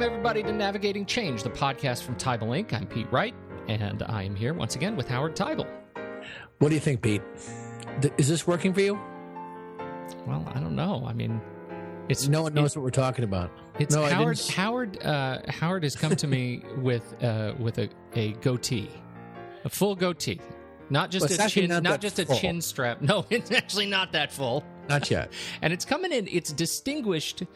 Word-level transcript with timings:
Welcome, 0.00 0.14
everybody, 0.14 0.42
to 0.44 0.52
Navigating 0.52 1.04
Change, 1.04 1.42
the 1.42 1.50
podcast 1.50 2.04
from 2.04 2.14
Teibel 2.14 2.58
Inc. 2.58 2.72
I'm 2.72 2.86
Pete 2.86 3.12
Wright, 3.12 3.34
and 3.68 4.02
I 4.04 4.22
am 4.22 4.34
here 4.34 4.54
once 4.54 4.74
again 4.74 4.96
with 4.96 5.06
Howard 5.06 5.36
Teibel. 5.36 5.68
What 6.58 6.70
do 6.70 6.74
you 6.74 6.80
think, 6.80 7.02
Pete? 7.02 7.20
Is 8.16 8.26
this 8.26 8.46
working 8.46 8.72
for 8.72 8.80
you? 8.80 8.94
Well, 10.26 10.50
I 10.54 10.58
don't 10.58 10.74
know. 10.74 11.04
I 11.06 11.12
mean, 11.12 11.38
it's 12.08 12.28
No 12.28 12.40
one 12.40 12.54
knows 12.54 12.74
what 12.74 12.82
we're 12.82 12.88
talking 12.88 13.24
about. 13.24 13.50
It's 13.78 13.94
No, 13.94 14.06
Howard. 14.06 14.40
Howard. 14.48 15.02
Uh, 15.04 15.40
Howard 15.48 15.82
has 15.82 15.96
come 15.96 16.16
to 16.16 16.26
me 16.26 16.62
with 16.78 17.22
uh, 17.22 17.52
with 17.58 17.76
a, 17.76 17.90
a 18.14 18.32
goatee, 18.40 18.88
a 19.66 19.68
full 19.68 19.94
goatee, 19.94 20.40
not 20.88 21.10
just 21.10 21.28
Well, 21.28 21.46
a 21.46 21.50
chin, 21.50 21.68
not 21.68 21.82
not, 21.82 22.00
just 22.00 22.18
a 22.18 22.24
chin 22.24 22.62
strap. 22.62 23.02
No, 23.02 23.26
it's 23.28 23.50
actually 23.50 23.90
not 23.90 24.12
that 24.12 24.32
full. 24.32 24.64
Not 24.90 25.10
yet. 25.10 25.32
and 25.62 25.72
it's 25.72 25.84
coming 25.84 26.12
in. 26.12 26.28
It's 26.28 26.52
distinguished. 26.52 27.42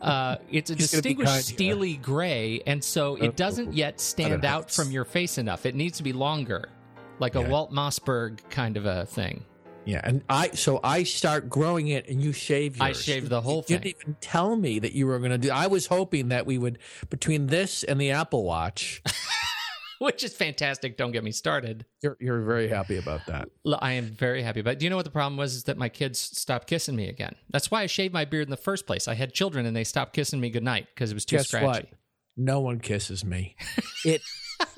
Uh, 0.00 0.36
it's 0.50 0.70
a 0.70 0.74
He's 0.74 0.90
distinguished 0.90 1.30
kind 1.32 1.44
steely 1.44 1.96
gray, 1.96 2.62
and 2.66 2.82
so 2.82 3.16
it 3.16 3.36
doesn't 3.36 3.74
yet 3.74 4.00
stand 4.00 4.44
out 4.44 4.70
from 4.70 4.90
your 4.90 5.04
face 5.04 5.38
enough. 5.38 5.66
It 5.66 5.74
needs 5.74 5.98
to 5.98 6.02
be 6.04 6.12
longer, 6.12 6.68
like 7.18 7.34
a 7.34 7.40
Yeah. 7.40 7.48
Walt 7.48 7.72
Mossberg 7.72 8.38
kind 8.50 8.76
of 8.76 8.86
a 8.86 9.06
thing. 9.06 9.44
Yeah, 9.84 10.00
and 10.04 10.22
I 10.28 10.50
so 10.50 10.80
I 10.84 11.02
start 11.04 11.48
growing 11.48 11.88
it, 11.88 12.08
and 12.08 12.22
you 12.22 12.32
shave. 12.32 12.76
Yours. 12.76 12.82
I 12.88 12.92
shaved 12.92 13.28
the 13.28 13.40
whole 13.40 13.62
thing. 13.62 13.76
you 13.76 13.80
didn't 13.80 14.02
even 14.02 14.16
tell 14.20 14.54
me 14.56 14.78
that 14.80 14.92
you 14.92 15.06
were 15.06 15.18
going 15.18 15.30
to 15.30 15.38
do. 15.38 15.50
I 15.50 15.66
was 15.66 15.86
hoping 15.86 16.28
that 16.28 16.46
we 16.46 16.58
would 16.58 16.78
between 17.10 17.46
this 17.46 17.82
and 17.84 18.00
the 18.00 18.10
Apple 18.12 18.44
Watch. 18.44 19.02
Which 20.00 20.22
is 20.22 20.34
fantastic. 20.34 20.96
Don't 20.96 21.12
get 21.12 21.24
me 21.24 21.32
started. 21.32 21.84
You're 22.02 22.16
you're 22.20 22.42
very 22.42 22.68
happy 22.68 22.96
about 22.98 23.26
that. 23.26 23.48
I 23.80 23.92
am 23.92 24.06
very 24.06 24.42
happy. 24.42 24.62
But 24.62 24.78
do 24.78 24.86
you 24.86 24.90
know 24.90 24.96
what 24.96 25.04
the 25.04 25.10
problem 25.10 25.36
was? 25.36 25.54
Is 25.54 25.64
that 25.64 25.76
my 25.76 25.88
kids 25.88 26.18
stopped 26.18 26.68
kissing 26.68 26.94
me 26.96 27.08
again. 27.08 27.34
That's 27.50 27.70
why 27.70 27.82
I 27.82 27.86
shaved 27.86 28.14
my 28.14 28.24
beard 28.24 28.44
in 28.46 28.50
the 28.50 28.56
first 28.56 28.86
place. 28.86 29.08
I 29.08 29.14
had 29.14 29.32
children 29.32 29.66
and 29.66 29.76
they 29.76 29.84
stopped 29.84 30.12
kissing 30.12 30.40
me 30.40 30.50
goodnight 30.50 30.86
because 30.94 31.10
it 31.10 31.14
was 31.14 31.24
too 31.24 31.36
Guess 31.36 31.48
scratchy. 31.48 31.66
what? 31.66 31.86
No 32.36 32.60
one 32.60 32.78
kisses 32.80 33.24
me. 33.24 33.56
It 34.04 34.22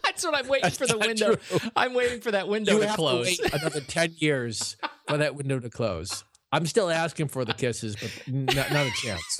That's 0.02 0.24
what 0.24 0.34
I'm 0.34 0.48
waiting 0.48 0.70
for 0.70 0.86
the 0.86 0.96
window. 0.98 1.34
true. 1.36 1.58
I'm 1.76 1.92
waiting 1.94 2.20
for 2.20 2.30
that 2.30 2.48
window 2.48 2.74
you 2.80 2.86
to 2.86 2.94
close. 2.94 3.36
to 3.36 3.54
another 3.54 3.80
ten 3.86 4.14
years 4.16 4.76
for 5.06 5.18
that 5.18 5.34
window 5.34 5.58
to 5.60 5.68
close. 5.70 6.24
I'm 6.52 6.66
still 6.66 6.90
asking 6.90 7.28
for 7.28 7.44
the 7.44 7.54
kisses, 7.54 7.96
but 7.96 8.10
not, 8.26 8.72
not 8.72 8.86
a 8.86 8.90
chance. 8.92 9.38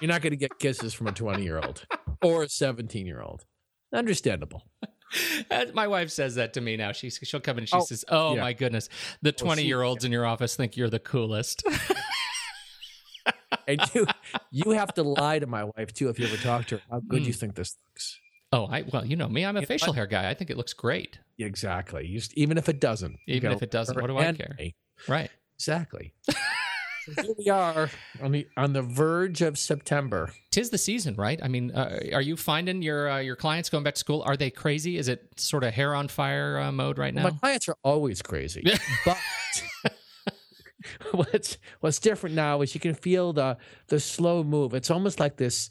You're 0.00 0.08
not 0.08 0.22
going 0.22 0.30
to 0.30 0.36
get 0.36 0.58
kisses 0.58 0.94
from 0.94 1.06
a 1.08 1.12
20 1.12 1.42
year 1.42 1.58
old 1.58 1.86
or 2.22 2.44
a 2.44 2.48
17 2.48 3.06
year 3.06 3.20
old. 3.20 3.44
Understandable. 3.92 4.62
My 5.74 5.86
wife 5.86 6.10
says 6.10 6.34
that 6.36 6.54
to 6.54 6.60
me 6.60 6.76
now. 6.76 6.92
She 6.92 7.10
she'll 7.10 7.40
come 7.40 7.56
in 7.58 7.62
and 7.62 7.68
she 7.68 7.76
Oh, 7.76 7.80
says, 7.80 8.04
"Oh 8.08 8.34
yeah. 8.34 8.40
my 8.40 8.52
goodness, 8.52 8.88
the 9.22 9.32
twenty 9.32 9.62
she- 9.62 9.68
year 9.68 9.82
olds 9.82 10.04
in 10.04 10.12
your 10.12 10.26
office 10.26 10.56
think 10.56 10.76
you're 10.76 10.90
the 10.90 10.98
coolest." 10.98 11.62
And 13.68 13.80
you 13.94 14.06
you 14.52 14.70
have 14.72 14.94
to 14.94 15.02
lie 15.02 15.40
to 15.40 15.46
my 15.46 15.64
wife 15.64 15.92
too 15.92 16.08
if 16.08 16.18
you 16.20 16.26
ever 16.26 16.36
talk 16.36 16.66
to 16.66 16.76
her. 16.76 16.82
How 16.90 17.00
good 17.00 17.22
Mm. 17.22 17.26
you 17.26 17.32
think 17.32 17.54
this 17.56 17.76
looks? 17.88 18.18
oh, 18.52 18.66
I 18.66 18.82
well, 18.92 19.04
you 19.04 19.16
know 19.16 19.28
me. 19.28 19.44
I'm 19.44 19.56
a 19.56 19.60
You 19.60 19.66
facial 19.66 19.92
hair 19.92 20.06
guy. 20.06 20.30
I 20.30 20.34
think 20.34 20.50
it 20.50 20.56
looks 20.56 20.72
great. 20.72 21.18
Exactly. 21.38 22.06
You 22.06 22.18
just, 22.20 22.32
even 22.34 22.58
if 22.58 22.68
it 22.68 22.80
doesn't. 22.80 23.18
Even 23.26 23.50
if 23.52 23.62
it 23.62 23.70
doesn't, 23.72 24.00
what 24.00 24.06
do 24.06 24.16
I 24.18 24.32
care? 24.32 24.54
me. 24.58 24.74
Right. 25.08 25.30
Exactly. 25.58 26.12
here 27.14 27.34
we 27.38 27.48
are 27.48 27.90
on 28.22 28.32
the 28.32 28.46
on 28.56 28.72
the 28.72 28.82
verge 28.82 29.42
of 29.42 29.58
September. 29.58 30.30
Tis 30.50 30.70
the 30.70 30.78
season, 30.78 31.14
right? 31.16 31.38
I 31.42 31.48
mean, 31.48 31.70
uh, 31.72 32.00
are 32.12 32.20
you 32.22 32.36
finding 32.36 32.82
your 32.82 33.08
uh, 33.10 33.18
your 33.18 33.36
clients 33.36 33.68
going 33.70 33.84
back 33.84 33.94
to 33.94 34.00
school? 34.00 34.22
Are 34.22 34.36
they 34.36 34.50
crazy? 34.50 34.96
Is 34.96 35.08
it 35.08 35.38
sort 35.40 35.64
of 35.64 35.72
hair 35.74 35.94
on 35.94 36.08
fire 36.08 36.58
uh, 36.58 36.72
mode 36.72 36.98
right 36.98 37.14
now? 37.14 37.24
Well, 37.24 37.32
my 37.34 37.38
clients 37.38 37.68
are 37.68 37.76
always 37.82 38.22
crazy, 38.22 38.64
but 39.04 39.18
what's 41.12 41.58
what's 41.80 41.98
different 41.98 42.34
now 42.36 42.60
is 42.62 42.74
you 42.74 42.80
can 42.80 42.94
feel 42.94 43.32
the 43.32 43.56
the 43.88 44.00
slow 44.00 44.42
move. 44.42 44.74
It's 44.74 44.90
almost 44.90 45.20
like 45.20 45.36
this. 45.36 45.68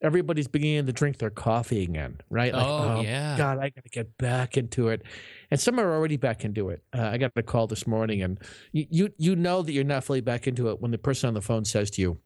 Everybody's 0.00 0.48
beginning 0.48 0.86
to 0.86 0.92
drink 0.92 1.18
their 1.18 1.30
coffee 1.30 1.84
again, 1.84 2.18
right? 2.28 2.52
Like, 2.52 2.66
Oh, 2.66 3.00
yeah. 3.02 3.36
God, 3.38 3.58
I 3.58 3.68
got 3.68 3.84
to 3.84 3.88
get 3.88 4.18
back 4.18 4.56
into 4.56 4.88
it. 4.88 5.02
And 5.52 5.60
some 5.60 5.78
are 5.78 5.92
already 5.94 6.16
back 6.16 6.46
into 6.46 6.70
it. 6.70 6.82
Uh, 6.96 7.02
I 7.12 7.18
got 7.18 7.32
a 7.36 7.42
call 7.42 7.66
this 7.66 7.86
morning, 7.86 8.22
and 8.22 8.38
you, 8.72 8.86
you 8.88 9.08
you 9.18 9.36
know 9.36 9.60
that 9.60 9.70
you're 9.70 9.84
not 9.84 10.02
fully 10.02 10.22
back 10.22 10.46
into 10.46 10.70
it 10.70 10.80
when 10.80 10.92
the 10.92 10.96
person 10.98 11.28
on 11.28 11.34
the 11.34 11.42
phone 11.42 11.66
says 11.66 11.90
to 11.90 12.00
you, 12.00 12.18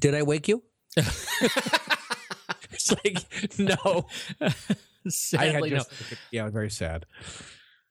"Did 0.00 0.16
I 0.16 0.24
wake 0.24 0.48
you?" 0.48 0.64
it's 0.96 2.90
like, 3.04 3.24
no. 3.56 4.06
I 4.40 4.46
had 4.48 5.12
Sadly, 5.12 5.70
no. 5.70 5.76
just, 5.76 5.90
yeah, 6.32 6.50
very 6.50 6.70
sad. 6.70 7.06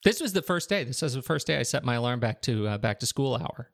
This 0.03 0.19
was 0.19 0.33
the 0.33 0.41
first 0.41 0.67
day. 0.67 0.83
This 0.83 1.01
was 1.01 1.13
the 1.13 1.21
first 1.21 1.47
day 1.47 1.57
I 1.57 1.63
set 1.63 1.85
my 1.85 1.95
alarm 1.95 2.19
back 2.19 2.41
to 2.41 2.67
uh, 2.67 2.77
back 2.77 2.99
to 2.99 3.05
school 3.05 3.35
hour. 3.35 3.71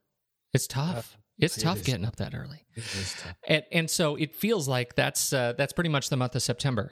It's 0.53 0.67
tough. 0.67 1.17
it's 1.39 1.57
it 1.57 1.61
tough 1.61 1.77
is. 1.77 1.83
getting 1.83 2.05
up 2.05 2.17
that 2.17 2.35
early, 2.35 2.63
It 2.75 2.83
is 2.83 3.15
tough. 3.19 3.35
and 3.47 3.63
and 3.71 3.89
so 3.89 4.17
it 4.17 4.35
feels 4.35 4.67
like 4.67 4.93
that's 4.93 5.33
uh, 5.33 5.53
that's 5.57 5.73
pretty 5.73 5.89
much 5.89 6.09
the 6.09 6.17
month 6.17 6.35
of 6.35 6.43
September. 6.43 6.91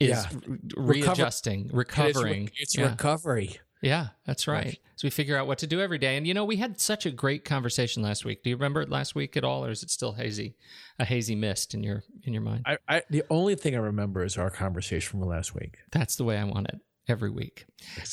Is 0.00 0.10
Yeah. 0.10 0.28
re- 0.76 1.02
readjusting, 1.02 1.54
And 1.60 1.64
it's 1.66 1.72
re- 1.74 1.78
recovering. 1.78 2.50
It's, 2.56 2.76
yeah. 2.76 2.90
recovery. 2.90 3.58
yeah, 3.82 4.08
that's 4.26 4.46
right. 4.48 4.64
Right. 4.64 4.78
So 4.96 5.06
we 5.06 5.10
figure 5.10 5.36
out 5.36 5.46
what 5.46 5.58
to 5.58 5.66
do 5.66 5.80
every 5.80 5.98
day. 5.98 6.16
And 6.16 6.26
you 6.26 6.32
know, 6.34 6.44
we 6.44 6.56
had 6.56 6.80
such 6.80 7.04
a 7.06 7.10
great 7.10 7.44
conversation 7.44 8.02
last 8.02 8.24
week. 8.24 8.42
Do 8.42 8.50
you 8.50 8.56
remember 8.56 8.80
it 8.82 8.88
last 8.88 9.14
week 9.14 9.36
at 9.36 9.44
all, 9.44 9.64
or 9.64 9.70
is 9.70 9.82
it 9.82 9.90
still 9.90 10.12
hazy, 10.12 10.56
a 10.98 11.04
hazy 11.04 11.34
mist 11.34 11.74
in 11.74 11.82
your 11.82 12.02
in 12.24 12.32
your 12.32 12.42
mind? 12.42 12.62
I, 12.66 12.78
I 12.88 13.02
the 13.10 13.22
only 13.30 13.54
thing 13.54 13.74
I 13.74 13.78
remember 13.78 14.24
is 14.24 14.36
our 14.38 14.50
conversation 14.50 15.20
from 15.20 15.28
last 15.28 15.54
week. 15.54 15.76
That's 15.92 16.16
the 16.16 16.24
way 16.24 16.38
I 16.38 16.44
want 16.44 16.68
it 16.68 16.80
every 17.08 17.30
week. 17.30 17.66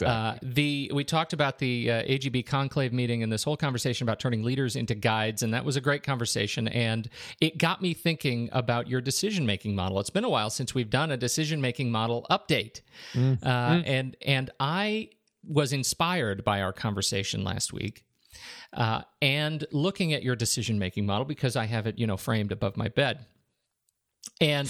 Uh, 0.07 0.37
the 0.41 0.91
we 0.93 1.03
talked 1.03 1.33
about 1.33 1.59
the 1.59 1.89
uh, 1.89 2.03
AGB 2.03 2.45
conclave 2.45 2.93
meeting 2.93 3.23
and 3.23 3.31
this 3.31 3.43
whole 3.43 3.57
conversation 3.57 4.05
about 4.05 4.19
turning 4.19 4.43
leaders 4.43 4.75
into 4.75 4.95
guides, 4.95 5.43
and 5.43 5.53
that 5.53 5.65
was 5.65 5.75
a 5.75 5.81
great 5.81 6.03
conversation. 6.03 6.67
And 6.67 7.09
it 7.41 7.57
got 7.57 7.81
me 7.81 7.93
thinking 7.93 8.49
about 8.51 8.87
your 8.87 9.01
decision 9.01 9.45
making 9.45 9.75
model. 9.75 9.99
It's 9.99 10.09
been 10.09 10.23
a 10.23 10.29
while 10.29 10.49
since 10.49 10.75
we've 10.75 10.89
done 10.89 11.11
a 11.11 11.17
decision 11.17 11.61
making 11.61 11.91
model 11.91 12.25
update, 12.29 12.81
uh, 13.15 13.81
and 13.85 14.15
and 14.21 14.49
I 14.59 15.09
was 15.47 15.73
inspired 15.73 16.43
by 16.43 16.61
our 16.61 16.73
conversation 16.73 17.43
last 17.43 17.73
week. 17.73 18.05
Uh, 18.73 19.01
and 19.21 19.65
looking 19.71 20.13
at 20.13 20.23
your 20.23 20.35
decision 20.35 20.79
making 20.79 21.05
model 21.05 21.25
because 21.25 21.55
I 21.55 21.65
have 21.65 21.85
it, 21.85 21.99
you 21.99 22.07
know, 22.07 22.17
framed 22.17 22.51
above 22.51 22.75
my 22.75 22.87
bed, 22.87 23.25
and 24.41 24.69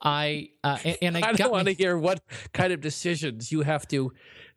I 0.00 0.50
uh, 0.62 0.78
and, 0.84 0.96
and 1.02 1.16
I, 1.18 1.28
I 1.28 1.32
don't 1.32 1.52
want 1.52 1.66
to 1.68 1.74
hear 1.74 1.96
what 1.98 2.20
kind 2.52 2.72
of 2.72 2.80
decisions 2.80 3.50
you 3.52 3.62
have 3.62 3.86
to 3.88 4.12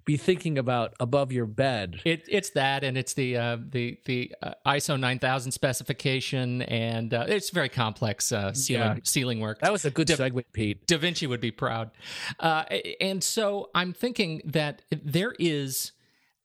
be 0.05 0.15
thinking 0.15 0.57
about 0.57 0.93
above 1.01 1.33
your 1.33 1.45
bed. 1.45 1.99
It, 2.05 2.23
it's 2.29 2.51
that, 2.51 2.85
and 2.85 2.97
it's 2.97 3.13
the 3.13 3.35
uh, 3.35 3.57
the 3.69 3.97
the 4.05 4.33
uh, 4.41 4.53
ISO 4.65 4.97
9000 4.97 5.51
specification, 5.51 6.61
and 6.61 7.13
uh, 7.13 7.25
it's 7.27 7.49
very 7.49 7.67
complex 7.67 8.31
uh, 8.31 8.53
ceiling 8.53 8.81
Yeah. 8.95 8.99
ceiling 9.03 9.39
work. 9.41 9.59
That 9.59 9.71
was 9.73 9.83
a 9.83 9.91
good 9.91 10.07
Dip- 10.07 10.17
segue, 10.19 10.44
Pete. 10.53 10.88
Da 10.88 10.97
Vinci 10.97 11.27
would 11.27 11.41
be 11.41 11.51
proud. 11.51 11.91
Uh, 12.39 12.63
and 13.01 13.21
so 13.21 13.69
I'm 13.75 13.91
thinking 13.91 14.41
that 14.45 14.81
there 14.91 15.33
is, 15.39 15.91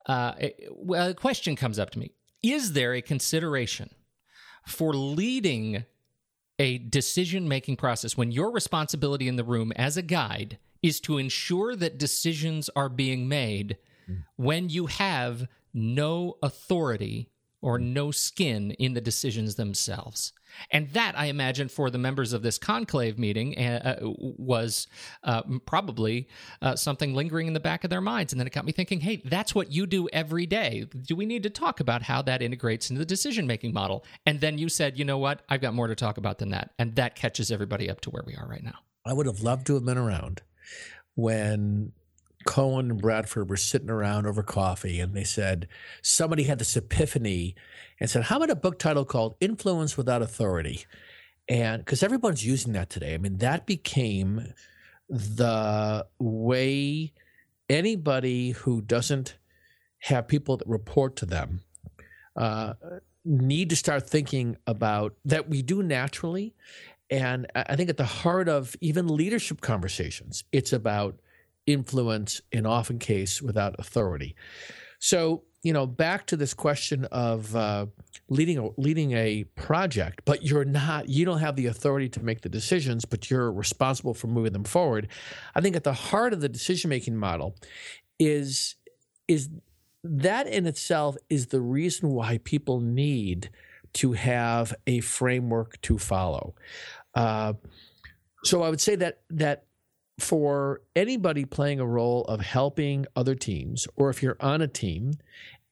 uh, 0.07 0.33
well, 0.73 1.11
a 1.11 1.15
question 1.15 1.55
comes 1.55 1.79
up 1.79 1.91
to 1.91 2.01
me: 2.01 2.11
Is 2.43 2.73
there 2.73 2.95
a 2.95 3.01
consideration 3.03 3.91
for 4.67 4.93
leading 4.93 5.85
a 6.59 6.79
decision 6.79 7.49
making 7.49 7.77
process 7.77 8.17
when 8.17 8.31
your 8.31 8.51
responsibility 8.51 9.29
in 9.29 9.37
the 9.37 9.45
room 9.45 9.73
as 9.77 9.97
a 9.97 10.03
guide 10.03 10.59
is 10.83 11.01
to 11.01 11.19
ensure 11.19 11.77
that 11.77 11.99
decisions 11.99 12.69
are 12.75 12.89
being 12.89 13.29
made 13.29 13.79
mm. 14.09 14.23
when 14.37 14.69
you 14.69 14.87
have 14.87 15.47
no 15.73 16.37
authority 16.43 17.29
or 17.63 17.79
no 17.79 18.11
skin 18.11 18.73
in 18.73 18.93
the 18.93 19.01
decisions 19.01 19.55
themselves. 19.55 20.33
And 20.71 20.91
that, 20.91 21.19
I 21.19 21.27
imagine, 21.27 21.69
for 21.69 21.89
the 21.89 21.99
members 21.99 22.33
of 22.33 22.43
this 22.43 22.59
conclave 22.59 23.19
meeting 23.19 23.57
uh, 23.59 23.97
uh, 24.03 24.11
was 24.19 24.87
uh, 25.23 25.43
probably 25.65 26.29
uh, 26.61 26.77
something 26.77 27.15
lingering 27.15 27.47
in 27.47 27.55
the 27.55 27.61
back 27.61 27.85
of 27.85 27.91
their 27.91 28.01
minds. 28.01 28.33
And 28.33 28.41
then 28.41 28.47
it 28.47 28.53
got 28.53 28.67
me 28.67 28.73
thinking, 28.73 29.01
hey, 29.01 29.23
that's 29.25 29.55
what 29.55 29.73
you 29.73 29.87
do 29.87 30.09
every 30.13 30.45
day. 30.45 30.85
Do 31.07 31.17
we 31.17 31.25
need 31.25 31.43
to 31.45 31.51
talk 31.51 31.81
about 31.81 32.03
how 32.03 32.21
that 32.23 32.43
integrates 32.43 32.91
into 32.91 32.99
the 32.99 33.07
decision 33.07 33.47
making 33.47 33.73
model? 33.73 34.05
And 34.27 34.41
then 34.41 34.59
you 34.59 34.69
said, 34.69 34.99
you 34.99 35.05
know 35.05 35.19
what? 35.19 35.43
I've 35.49 35.63
got 35.63 35.73
more 35.73 35.87
to 35.87 35.95
talk 35.95 36.19
about 36.19 36.39
than 36.39 36.51
that. 36.51 36.73
And 36.79 36.97
that 36.97 37.15
catches 37.15 37.51
everybody 37.51 37.89
up 37.89 38.03
to 38.03 38.11
where 38.11 38.25
we 38.27 38.35
are 38.35 38.47
right 38.47 38.63
now. 38.63 38.79
I 39.07 39.15
would 39.15 39.27
have 39.27 39.41
loved 39.41 39.67
to 39.69 39.75
have 39.75 39.85
been 39.85 39.99
around 39.99 40.43
when 41.15 41.93
Cohen 42.45 42.91
and 42.91 43.01
Bradford 43.01 43.49
were 43.49 43.57
sitting 43.57 43.91
around 43.91 44.27
over 44.27 44.43
coffee 44.43 45.01
and 45.01 45.15
they 45.15 45.25
said, 45.25 45.69
somebody 46.03 46.45
had 46.45 46.59
this 46.59 46.77
epiphany 46.77 47.55
and 48.01 48.11
said, 48.11 48.25
How 48.25 48.37
about 48.37 48.51
a 48.51 48.57
book 48.57 48.79
title 48.79 49.05
called 49.05 49.37
Influence 49.41 49.97
Without 49.97 50.23
Authority? 50.23 50.87
And 51.49 51.85
because 51.85 52.03
everyone's 52.03 52.45
using 52.45 52.73
that 52.73 52.91
today. 52.91 53.15
I 53.15 53.19
mean, 53.19 53.39
that 53.39 53.67
became 53.67 54.55
the 55.09 56.07
way 56.19 57.13
anybody 57.69 58.51
who 58.51 58.81
doesn't 58.81 59.37
have 60.01 60.29
people 60.29 60.57
that 60.57 60.69
report 60.69 61.17
to 61.17 61.27
them 61.27 61.61
uh, 62.37 62.75
need 63.25 63.71
to 63.71 63.77
start 63.77 64.09
thinking 64.09 64.57
about 64.67 65.15
that 65.25 65.49
we 65.49 65.63
do 65.63 65.83
naturally. 65.83 66.55
And 67.11 67.47
I 67.55 67.65
I 67.69 67.77
think 67.77 67.91
at 67.91 67.97
the 67.97 68.05
heart 68.05 68.49
of 68.49 68.75
even 68.81 69.07
leadership 69.07 69.61
conversations, 69.61 70.45
it's 70.53 70.73
about 70.73 71.21
influence 71.67 72.41
and 72.53 72.67
often 72.67 72.99
case 72.99 73.41
without 73.41 73.75
authority. 73.79 74.35
So 74.99 75.45
you 75.63 75.73
know, 75.73 75.87
back 75.87 76.27
to 76.27 76.37
this 76.37 76.55
question 76.55 77.05
of 77.07 77.55
uh, 77.55 77.87
leading 78.29 78.59
a, 78.59 78.69
leading 78.77 79.13
a 79.13 79.45
project, 79.55 80.23
but 80.25 80.43
you're 80.43 80.65
not, 80.65 81.09
you 81.09 81.25
don't 81.25 81.39
have 81.39 81.55
the 81.55 81.67
authority 81.67 82.09
to 82.11 82.23
make 82.23 82.41
the 82.41 82.49
decisions, 82.49 83.05
but 83.05 83.31
you're 83.31 83.53
responsible 83.53 84.13
for 84.13 84.27
moving 84.27 84.53
them 84.53 84.65
forward. 84.65 85.09
I 85.55 85.61
think 85.61 85.77
at 85.77 85.85
the 85.85 85.93
heart 85.93 86.33
of 86.33 86.41
the 86.41 86.49
decision 86.49 86.91
making 86.91 87.17
model 87.17 87.55
is 88.19 88.77
is 89.29 89.49
that 90.05 90.49
in 90.49 90.67
itself 90.67 91.17
is 91.31 91.47
the 91.47 91.61
reason 91.61 92.11
why 92.11 92.39
people 92.39 92.81
need 92.81 93.51
to 93.93 94.13
have 94.13 94.75
a 94.87 95.01
framework 95.01 95.81
to 95.83 95.97
follow. 95.97 96.55
Uh, 97.15 97.53
so 98.43 98.63
I 98.63 98.69
would 98.69 98.81
say 98.81 98.97
that 98.97 99.21
that 99.31 99.67
for 100.19 100.83
anybody 100.95 101.45
playing 101.45 101.81
a 101.81 101.87
role 101.87 102.23
of 102.25 102.41
helping 102.41 103.07
other 103.17 103.35
teams, 103.35 103.87
or 103.97 104.11
if 104.11 104.23
you're 104.23 104.37
on 104.41 104.61
a 104.61 104.69
team 104.69 105.15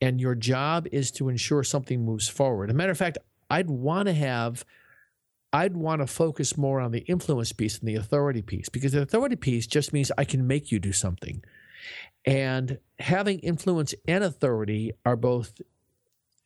and 0.01 0.21
your 0.21 0.35
job 0.35 0.87
is 0.93 1.11
to 1.13 1.29
ensure 1.29 1.63
something 1.63 2.05
moves 2.05 2.29
forward. 2.29 2.71
As 2.71 2.75
a 2.75 2.77
matter 2.77 2.93
of 2.93 2.99
fact, 2.99 3.19
I'd 3.51 3.69
want 3.69 4.07
to 4.07 4.15
have, 4.15 4.65
I'd 5.53 5.77
want 5.77 6.01
to 6.01 6.07
focus 6.07 6.57
more 6.57 6.81
on 6.81 6.93
the 6.93 7.01
influence 7.01 7.53
piece 7.53 7.79
than 7.79 7.87
the 7.87 7.97
authority 7.97 8.43
piece 8.43 8.69
because 8.69 8.93
the 8.93 9.03
authority 9.03 9.37
piece 9.37 9.67
just 9.67 9.93
means 9.93 10.11
I 10.17 10.25
can 10.25 10.47
make 10.47 10.73
you 10.73 10.79
do 10.79 10.93
something. 10.93 11.43
And 12.25 12.79
having 12.99 13.41
influence 13.41 13.95
and 14.07 14.23
authority 14.23 14.93
are 15.05 15.17
both, 15.17 15.61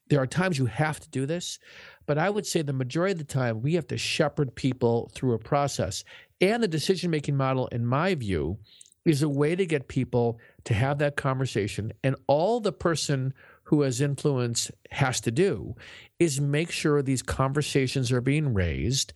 there 0.08 0.20
are 0.20 0.26
times 0.26 0.58
you 0.58 0.66
have 0.66 1.00
to 1.00 1.08
do 1.08 1.26
this, 1.26 1.58
but 2.06 2.18
I 2.18 2.28
would 2.30 2.46
say 2.46 2.62
the 2.62 2.72
majority 2.72 3.12
of 3.12 3.18
the 3.18 3.24
time 3.24 3.62
we 3.62 3.74
have 3.74 3.86
to 3.88 3.98
shepherd 3.98 4.54
people 4.54 5.10
through 5.14 5.32
a 5.32 5.38
process. 5.38 6.04
And 6.40 6.62
the 6.62 6.68
decision 6.68 7.10
making 7.10 7.36
model, 7.36 7.68
in 7.68 7.86
my 7.86 8.14
view, 8.14 8.58
is 9.04 9.22
a 9.22 9.28
way 9.28 9.54
to 9.54 9.66
get 9.66 9.88
people 9.88 10.38
to 10.64 10.74
have 10.74 10.98
that 10.98 11.16
conversation. 11.16 11.92
And 12.02 12.16
all 12.26 12.60
the 12.60 12.72
person 12.72 13.34
who 13.64 13.82
has 13.82 14.00
influence 14.00 14.70
has 14.90 15.20
to 15.22 15.30
do 15.30 15.74
is 16.18 16.40
make 16.40 16.70
sure 16.70 17.02
these 17.02 17.22
conversations 17.22 18.12
are 18.12 18.20
being 18.20 18.52
raised 18.52 19.12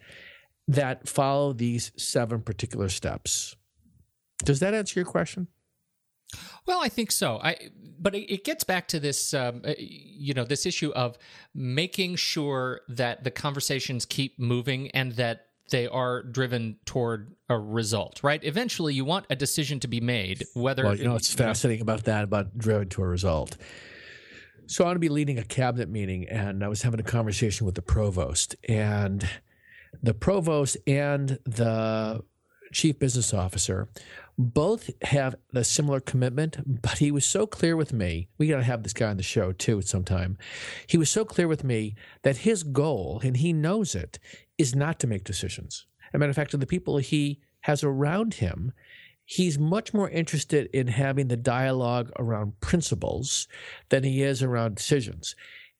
that 0.66 1.08
follow 1.08 1.52
these 1.52 1.92
seven 1.96 2.40
particular 2.42 2.88
steps. 2.88 3.56
Does 4.44 4.60
that 4.60 4.74
answer 4.74 5.00
your 5.00 5.06
question? 5.06 5.48
Well, 6.66 6.80
I 6.82 6.88
think 6.88 7.10
so. 7.10 7.40
I, 7.42 7.70
but 7.98 8.14
it, 8.14 8.44
gets 8.44 8.64
back 8.64 8.88
to 8.88 9.00
this, 9.00 9.32
um, 9.32 9.62
uh, 9.64 9.72
you 9.78 10.34
know, 10.34 10.44
this 10.44 10.66
issue 10.66 10.90
of 10.90 11.16
making 11.54 12.16
sure 12.16 12.82
that 12.88 13.24
the 13.24 13.30
conversations 13.30 14.04
keep 14.04 14.38
moving 14.38 14.90
and 14.90 15.12
that 15.12 15.46
they 15.70 15.86
are 15.86 16.22
driven 16.22 16.76
toward 16.84 17.34
a 17.48 17.58
result, 17.58 18.20
right? 18.22 18.42
Eventually, 18.42 18.94
you 18.94 19.04
want 19.04 19.26
a 19.30 19.36
decision 19.36 19.80
to 19.80 19.88
be 19.88 20.00
made. 20.00 20.44
Whether 20.54 20.84
well, 20.84 20.96
you 20.96 21.04
know, 21.04 21.16
it's 21.16 21.32
fascinating 21.32 21.82
about 21.82 22.04
that 22.04 22.24
about 22.24 22.56
driven 22.56 22.88
to 22.90 23.02
a 23.02 23.06
result. 23.06 23.56
So 24.66 24.84
I'm 24.84 24.88
going 24.88 24.96
to 24.96 25.00
be 25.00 25.08
leading 25.08 25.38
a 25.38 25.44
cabinet 25.44 25.88
meeting, 25.88 26.28
and 26.28 26.62
I 26.62 26.68
was 26.68 26.82
having 26.82 27.00
a 27.00 27.04
conversation 27.04 27.64
with 27.64 27.74
the 27.74 27.82
provost, 27.82 28.54
and 28.68 29.26
the 30.02 30.14
provost 30.14 30.76
and 30.86 31.38
the 31.44 32.22
chief 32.72 32.98
business 32.98 33.32
officer 33.32 33.88
both 34.38 34.90
have 35.02 35.34
a 35.52 35.64
similar 35.64 35.98
commitment, 35.98 36.58
but 36.82 36.98
he 36.98 37.10
was 37.10 37.26
so 37.26 37.44
clear 37.44 37.76
with 37.76 37.92
me. 37.92 38.28
We 38.38 38.46
got 38.46 38.58
to 38.58 38.62
have 38.62 38.84
this 38.84 38.92
guy 38.92 39.10
on 39.10 39.16
the 39.16 39.22
show 39.24 39.50
too 39.50 39.78
at 39.78 39.88
some 39.88 40.04
time. 40.04 40.38
He 40.86 40.96
was 40.96 41.10
so 41.10 41.24
clear 41.24 41.48
with 41.48 41.64
me 41.64 41.96
that 42.22 42.38
his 42.38 42.62
goal, 42.62 43.20
and 43.24 43.36
he 43.36 43.52
knows 43.52 43.96
it, 43.96 44.20
is 44.56 44.76
not 44.76 45.00
to 45.00 45.08
make 45.08 45.24
decisions. 45.24 45.86
As 46.08 46.14
a 46.14 46.18
matter 46.18 46.30
of 46.30 46.36
fact, 46.36 46.54
of 46.54 46.60
the 46.60 46.66
people 46.66 46.98
he 46.98 47.40
has 47.62 47.82
around 47.82 48.34
him, 48.34 48.72
he's 49.24 49.58
much 49.58 49.92
more 49.92 50.08
interested 50.08 50.70
in 50.72 50.86
having 50.86 51.26
the 51.28 51.36
dialogue 51.36 52.12
around 52.16 52.60
principles 52.60 53.48
than 53.88 54.04
he 54.04 54.22
is 54.22 54.40
around 54.40 54.76
decisions. 54.76 55.34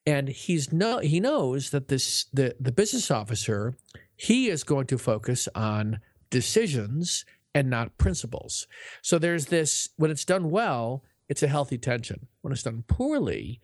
And 0.05 0.29
he's 0.29 0.73
no, 0.73 0.99
he 0.99 1.20
knows 1.20 1.70
that 1.70 1.88
this 1.88 2.26
the, 2.32 2.56
the 2.58 2.73
business 2.73 3.11
officer, 3.11 3.76
he 4.17 4.49
is 4.49 4.64
going 4.64 4.87
to 4.88 4.99
focus 4.99 5.49
on 5.55 6.00
decisions 6.31 7.25
and 7.55 7.71
not 7.71 7.97
principles. 7.99 8.67
So 9.03 9.19
there's 9.19 9.47
this, 9.47 9.89
when 9.97 10.11
it's 10.11 10.25
done 10.25 10.51
well, 10.51 11.03
it's 11.29 11.43
a 11.43 11.49
healthy 11.49 11.79
tension. 11.79 12.27
When 12.43 12.53
it's 12.53 12.63
done 12.63 12.85
poorly, 12.87 13.61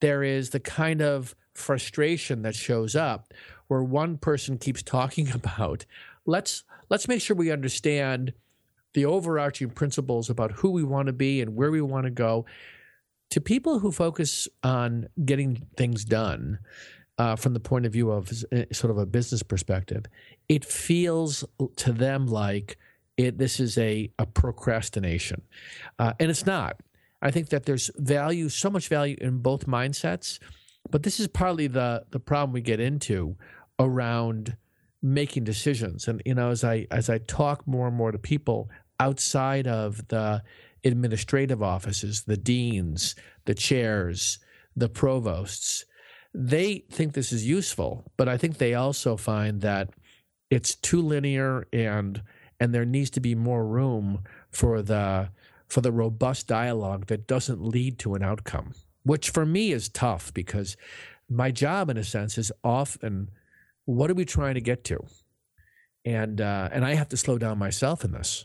there 0.00 0.22
is 0.22 0.50
the 0.50 0.60
kind 0.60 1.00
of 1.00 1.34
frustration 1.54 2.42
that 2.42 2.54
shows 2.54 2.96
up 2.96 3.32
where 3.68 3.82
one 3.82 4.18
person 4.18 4.58
keeps 4.58 4.82
talking 4.82 5.30
about 5.34 5.86
let's 6.26 6.64
let's 6.90 7.08
make 7.08 7.20
sure 7.20 7.36
we 7.36 7.50
understand 7.50 8.32
the 8.94 9.04
overarching 9.04 9.70
principles 9.70 10.30
about 10.30 10.52
who 10.52 10.70
we 10.70 10.82
want 10.82 11.06
to 11.06 11.12
be 11.12 11.40
and 11.40 11.56
where 11.56 11.70
we 11.70 11.80
want 11.80 12.04
to 12.04 12.10
go 12.10 12.44
to 13.30 13.40
people 13.40 13.80
who 13.80 13.90
focus 13.90 14.46
on 14.62 15.08
getting 15.24 15.66
things 15.76 16.04
done 16.04 16.58
uh, 17.18 17.36
from 17.36 17.54
the 17.54 17.60
point 17.60 17.86
of 17.86 17.92
view 17.92 18.10
of 18.10 18.30
uh, 18.52 18.64
sort 18.72 18.90
of 18.90 18.98
a 18.98 19.06
business 19.06 19.42
perspective 19.42 20.04
it 20.48 20.64
feels 20.64 21.44
to 21.76 21.92
them 21.92 22.26
like 22.26 22.76
it, 23.16 23.38
this 23.38 23.60
is 23.60 23.78
a, 23.78 24.10
a 24.18 24.26
procrastination. 24.26 25.42
Uh, 25.98 26.12
and 26.18 26.30
it's 26.30 26.46
not. 26.46 26.80
I 27.22 27.30
think 27.30 27.48
that 27.50 27.64
there's 27.64 27.90
value, 27.96 28.48
so 28.48 28.70
much 28.70 28.88
value 28.88 29.16
in 29.20 29.38
both 29.38 29.66
mindsets, 29.66 30.38
but 30.90 31.02
this 31.02 31.20
is 31.20 31.28
partly 31.28 31.66
the, 31.66 32.04
the 32.10 32.20
problem 32.20 32.52
we 32.52 32.60
get 32.60 32.80
into 32.80 33.36
around 33.78 34.56
making 35.00 35.44
decisions. 35.44 36.08
And, 36.08 36.22
you 36.26 36.34
know, 36.34 36.50
as 36.50 36.64
I, 36.64 36.86
as 36.90 37.08
I 37.08 37.18
talk 37.18 37.66
more 37.66 37.86
and 37.86 37.96
more 37.96 38.12
to 38.12 38.18
people 38.18 38.68
outside 39.00 39.66
of 39.66 40.06
the 40.08 40.42
administrative 40.84 41.62
offices, 41.62 42.24
the 42.24 42.36
deans, 42.36 43.14
the 43.44 43.54
chairs, 43.54 44.38
the 44.76 44.88
provosts, 44.88 45.84
they 46.34 46.84
think 46.90 47.12
this 47.12 47.32
is 47.32 47.46
useful, 47.46 48.04
but 48.16 48.28
I 48.28 48.36
think 48.36 48.58
they 48.58 48.74
also 48.74 49.16
find 49.16 49.60
that 49.60 49.90
it's 50.50 50.74
too 50.74 51.00
linear 51.00 51.66
and 51.72 52.22
and 52.60 52.74
there 52.74 52.84
needs 52.84 53.10
to 53.10 53.20
be 53.20 53.34
more 53.34 53.66
room 53.66 54.22
for 54.50 54.82
the 54.82 55.30
for 55.68 55.80
the 55.80 55.92
robust 55.92 56.46
dialogue 56.46 57.06
that 57.06 57.26
doesn't 57.26 57.62
lead 57.62 57.98
to 57.98 58.14
an 58.14 58.22
outcome 58.22 58.74
which 59.04 59.30
for 59.30 59.46
me 59.46 59.72
is 59.72 59.88
tough 59.88 60.34
because 60.34 60.76
my 61.28 61.50
job 61.50 61.88
in 61.88 61.96
a 61.96 62.04
sense 62.04 62.36
is 62.36 62.50
often 62.62 63.30
what 63.84 64.10
are 64.10 64.14
we 64.14 64.24
trying 64.24 64.54
to 64.54 64.60
get 64.60 64.82
to? 64.84 64.98
And 66.06 66.40
uh, 66.40 66.68
and 66.72 66.84
i 66.84 66.94
have 66.94 67.08
to 67.10 67.16
slow 67.16 67.38
down 67.38 67.58
myself 67.58 68.04
in 68.04 68.12
this 68.12 68.44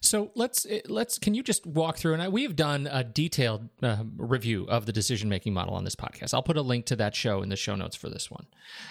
so 0.00 0.30
let's 0.34 0.66
eh, 0.68 0.80
let's 0.88 1.18
can 1.18 1.34
you 1.34 1.42
just 1.42 1.66
walk 1.66 1.96
through 1.96 2.14
and 2.14 2.32
we've 2.32 2.56
done 2.56 2.88
a 2.90 3.04
detailed 3.04 3.68
uh, 3.82 4.02
review 4.16 4.66
of 4.68 4.86
the 4.86 4.92
decision 4.92 5.28
making 5.28 5.54
model 5.54 5.74
on 5.74 5.84
this 5.84 5.94
podcast. 5.94 6.34
I'll 6.34 6.42
put 6.42 6.56
a 6.56 6.62
link 6.62 6.86
to 6.86 6.96
that 6.96 7.14
show 7.14 7.42
in 7.42 7.48
the 7.48 7.56
show 7.56 7.76
notes 7.76 7.96
for 7.96 8.08
this 8.08 8.30
one. 8.30 8.46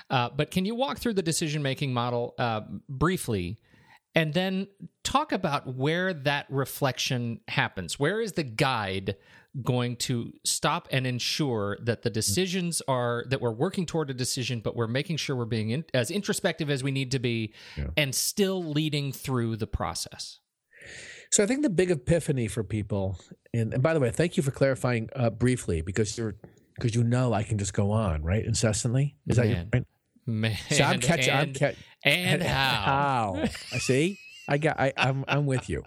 Uh, 0.10 0.30
but 0.30 0.52
can 0.52 0.66
you 0.66 0.76
walk 0.76 1.00
through 1.00 1.14
the 1.14 1.22
decision 1.22 1.62
making 1.62 1.94
model 1.94 2.34
uh, 2.38 2.62
briefly 2.88 3.58
and 4.16 4.34
then 4.34 4.68
talk 5.04 5.32
about 5.32 5.76
where 5.76 6.14
that 6.14 6.46
reflection 6.50 7.40
happens. 7.48 7.98
Where 8.00 8.20
is 8.20 8.34
the 8.34 8.44
guide 8.44 9.16
going 9.62 9.98
to 9.98 10.34
stop 10.46 10.88
and 10.92 11.06
ensure 11.06 11.78
that 11.82 12.04
the 12.04 12.10
decisions 12.10 12.82
are 12.88 13.26
that 13.28 13.42
we're 13.42 13.52
working 13.52 13.86
toward 13.86 14.10
a 14.10 14.14
decision, 14.14 14.62
but 14.62 14.76
we're 14.76 14.88
making 14.88 15.18
sure 15.18 15.36
we're 15.36 15.46
being 15.46 15.72
in, 15.72 15.86
as 15.94 16.10
introspective 16.10 16.70
as 16.70 16.84
we 16.84 16.92
need 16.92 17.12
to 17.12 17.20
be, 17.20 17.54
yeah. 17.78 17.88
and 17.98 18.16
still 18.16 18.64
leading 18.64 19.12
through 19.12 19.58
the 19.58 19.68
process. 19.68 20.40
So 21.32 21.44
I 21.44 21.48
think 21.48 21.62
the 21.62 21.70
big 21.70 21.92
epiphany 21.92 22.48
for 22.48 22.64
people, 22.64 23.18
and, 23.54 23.74
and 23.74 23.82
by 23.82 23.94
the 23.94 24.02
way, 24.02 24.12
thank 24.12 24.36
you 24.36 24.44
for 24.44 24.52
clarifying 24.52 25.10
uh, 25.16 25.30
briefly 25.30 25.82
because 25.82 26.18
you're 26.18 26.36
because 26.76 26.94
you 26.94 27.04
know 27.04 27.32
I 27.34 27.44
can 27.44 27.58
just 27.58 27.74
go 27.74 27.92
on 27.92 28.24
right 28.24 28.46
incessantly. 28.46 29.16
Is 29.28 29.38
Man. 29.38 29.48
that 29.48 29.56
your 29.56 29.66
point? 29.66 29.88
Man, 30.26 30.58
so 30.70 30.84
I'm 30.84 31.00
catching. 31.00 31.34
I'm 31.34 31.54
catching. 31.54 31.84
And, 32.04 32.44
how? 32.44 32.82
How? 32.82 33.44
I 33.74 33.78
see. 33.78 34.20
I 34.48 34.58
got. 34.58 34.80
I, 34.80 34.92
I'm. 34.98 35.24
I'm 35.28 35.46
with 35.46 35.70
you. 35.70 35.84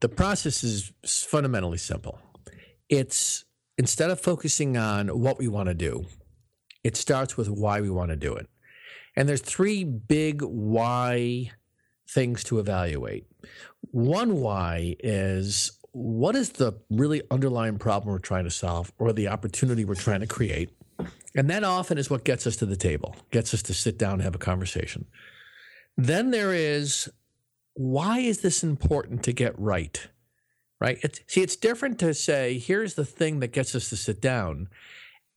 The 0.00 0.08
process 0.08 0.62
is 0.62 0.92
fundamentally 1.04 1.78
simple. 1.78 2.20
It's 2.88 3.44
instead 3.76 4.10
of 4.10 4.20
focusing 4.20 4.76
on 4.76 5.08
what 5.08 5.38
we 5.38 5.48
want 5.48 5.68
to 5.68 5.74
do, 5.74 6.04
it 6.84 6.96
starts 6.96 7.36
with 7.36 7.48
why 7.48 7.80
we 7.80 7.90
want 7.90 8.10
to 8.10 8.16
do 8.16 8.34
it. 8.34 8.48
And 9.16 9.28
there's 9.28 9.40
three 9.40 9.82
big 9.82 10.42
why 10.42 11.50
things 12.08 12.44
to 12.44 12.58
evaluate. 12.60 13.26
One 13.94 14.40
why 14.40 14.96
is 14.98 15.78
what 15.92 16.34
is 16.34 16.50
the 16.50 16.72
really 16.90 17.22
underlying 17.30 17.78
problem 17.78 18.12
we're 18.12 18.18
trying 18.18 18.42
to 18.42 18.50
solve 18.50 18.92
or 18.98 19.12
the 19.12 19.28
opportunity 19.28 19.84
we're 19.84 19.94
trying 19.94 20.18
to 20.18 20.26
create? 20.26 20.70
And 21.36 21.48
that 21.48 21.62
often 21.62 21.96
is 21.96 22.10
what 22.10 22.24
gets 22.24 22.44
us 22.44 22.56
to 22.56 22.66
the 22.66 22.74
table, 22.74 23.14
gets 23.30 23.54
us 23.54 23.62
to 23.62 23.72
sit 23.72 23.96
down 23.96 24.14
and 24.14 24.22
have 24.22 24.34
a 24.34 24.38
conversation. 24.38 25.06
Then 25.96 26.32
there 26.32 26.52
is 26.52 27.08
why 27.74 28.18
is 28.18 28.40
this 28.40 28.64
important 28.64 29.22
to 29.22 29.32
get 29.32 29.56
right? 29.56 30.08
Right? 30.80 30.98
It's, 31.02 31.20
see, 31.28 31.42
it's 31.42 31.54
different 31.54 32.00
to 32.00 32.14
say, 32.14 32.58
here's 32.58 32.94
the 32.94 33.04
thing 33.04 33.38
that 33.38 33.52
gets 33.52 33.76
us 33.76 33.90
to 33.90 33.96
sit 33.96 34.20
down 34.20 34.70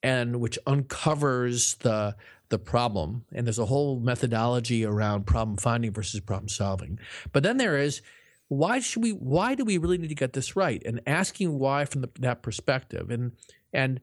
and 0.01 0.39
which 0.39 0.57
uncovers 0.65 1.75
the 1.75 2.15
the 2.49 2.57
problem. 2.57 3.25
And 3.31 3.45
there's 3.45 3.59
a 3.59 3.65
whole 3.65 3.99
methodology 3.99 4.83
around 4.83 5.27
problem 5.27 5.57
finding 5.57 5.91
versus 5.91 6.21
problem 6.21 6.49
solving. 6.49 6.97
But 7.31 7.43
then 7.43 7.57
there 7.57 7.77
is 7.77 8.01
why 8.49 8.79
should 8.79 9.03
we 9.03 9.11
why 9.11 9.55
do 9.55 9.65
we 9.65 9.77
really 9.77 9.97
need 9.97 10.07
to 10.07 10.15
get 10.15 10.33
this 10.33 10.55
right? 10.55 10.81
And 10.85 11.01
asking 11.05 11.59
why 11.59 11.85
from 11.85 12.01
the, 12.01 12.09
that 12.19 12.41
perspective. 12.41 13.09
And 13.09 13.33
And 13.73 13.99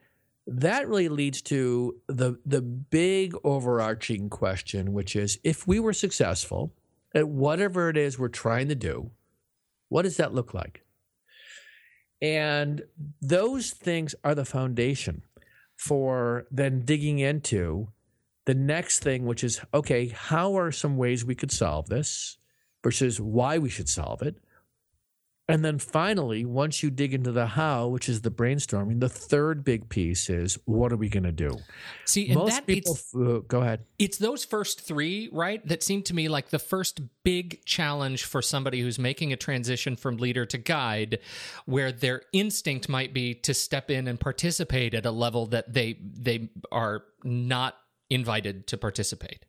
that 0.47 0.89
really 0.89 1.09
leads 1.09 1.41
to 1.43 1.97
the 2.07 2.39
the 2.45 2.61
big 2.61 3.35
overarching 3.43 4.29
question, 4.29 4.93
which 4.93 5.17
is 5.17 5.39
if 5.43 5.67
we 5.67 5.81
were 5.81 5.95
successful 5.95 6.75
at 7.15 7.29
whatever 7.29 7.89
it 7.89 7.97
is 7.97 8.19
we're 8.19 8.29
trying 8.29 8.69
to 8.69 8.75
do, 8.75 9.11
what 9.89 10.03
does 10.03 10.19
that 10.19 10.35
look 10.35 10.53
like? 10.53 10.83
And 12.21 12.83
those 13.21 13.71
things 13.71 14.15
are 14.25 14.35
the 14.35 14.45
foundation 14.45 15.23
for 15.77 16.47
then 16.51 16.85
digging 16.85 17.19
into 17.19 17.89
the 18.45 18.55
next 18.55 19.01
thing, 19.01 19.25
which 19.25 19.43
is 19.43 19.61
okay, 19.73 20.09
how 20.09 20.59
are 20.59 20.71
some 20.71 20.99
ways 20.99 21.25
we 21.25 21.35
could 21.35 21.51
solve 21.51 21.89
this 21.89 22.37
versus 22.85 23.21
why 23.21 23.59
we 23.59 23.69
should 23.69 23.89
solve 23.89 24.23
it? 24.23 24.37
And 25.47 25.63
then 25.63 25.79
finally, 25.79 26.47
once 26.47 26.83
you 26.83 26.91
dig 26.91 27.13
into 27.13 27.31
the 27.31 27.49
how, 27.49 27.89
which 27.89 28.09
is 28.09 28.23
the 28.23 28.31
brainstorming, 28.31 29.01
the 29.01 29.11
third 29.11 29.63
big 29.63 29.91
piece 29.91 30.31
is 30.31 30.59
what 30.65 30.91
are 30.91 30.97
we 30.97 31.11
going 31.11 31.25
to 31.25 31.33
do? 31.33 31.59
See, 32.07 32.29
and 32.29 32.37
Most 32.37 32.53
that 32.53 32.67
people, 32.67 32.97
uh, 33.15 33.41
go 33.41 33.61
ahead. 33.61 33.85
it's 33.99 34.17
those 34.17 34.43
first 34.43 34.81
three, 34.81 35.29
right, 35.33 35.67
that 35.69 35.83
seem 35.83 36.03
to 36.05 36.15
me 36.15 36.29
like 36.29 36.49
the 36.49 36.59
first 36.59 37.03
big 37.25 37.63
challenge 37.67 38.25
for 38.25 38.41
somebody 38.41 38.81
who's 38.81 38.99
making 38.99 39.35
a 39.35 39.37
transition 39.37 39.97
from 39.97 40.17
leader 40.17 40.47
to 40.47 40.57
guide, 40.57 41.19
where 41.67 41.93
their 41.93 42.23
instinct 42.33 42.89
might 42.89 43.13
be 43.13 43.35
to 43.35 43.53
step 43.53 43.91
in 43.91 44.09
and 44.09 44.19
participate 44.19 44.95
at 44.95 45.05
a 45.05 45.11
level 45.11 45.45
that 45.47 45.75
they 45.75 45.99
they 46.01 46.49
are 46.73 47.05
not 47.23 47.77
invited 48.09 48.67
to 48.69 48.79
participate. 48.79 49.45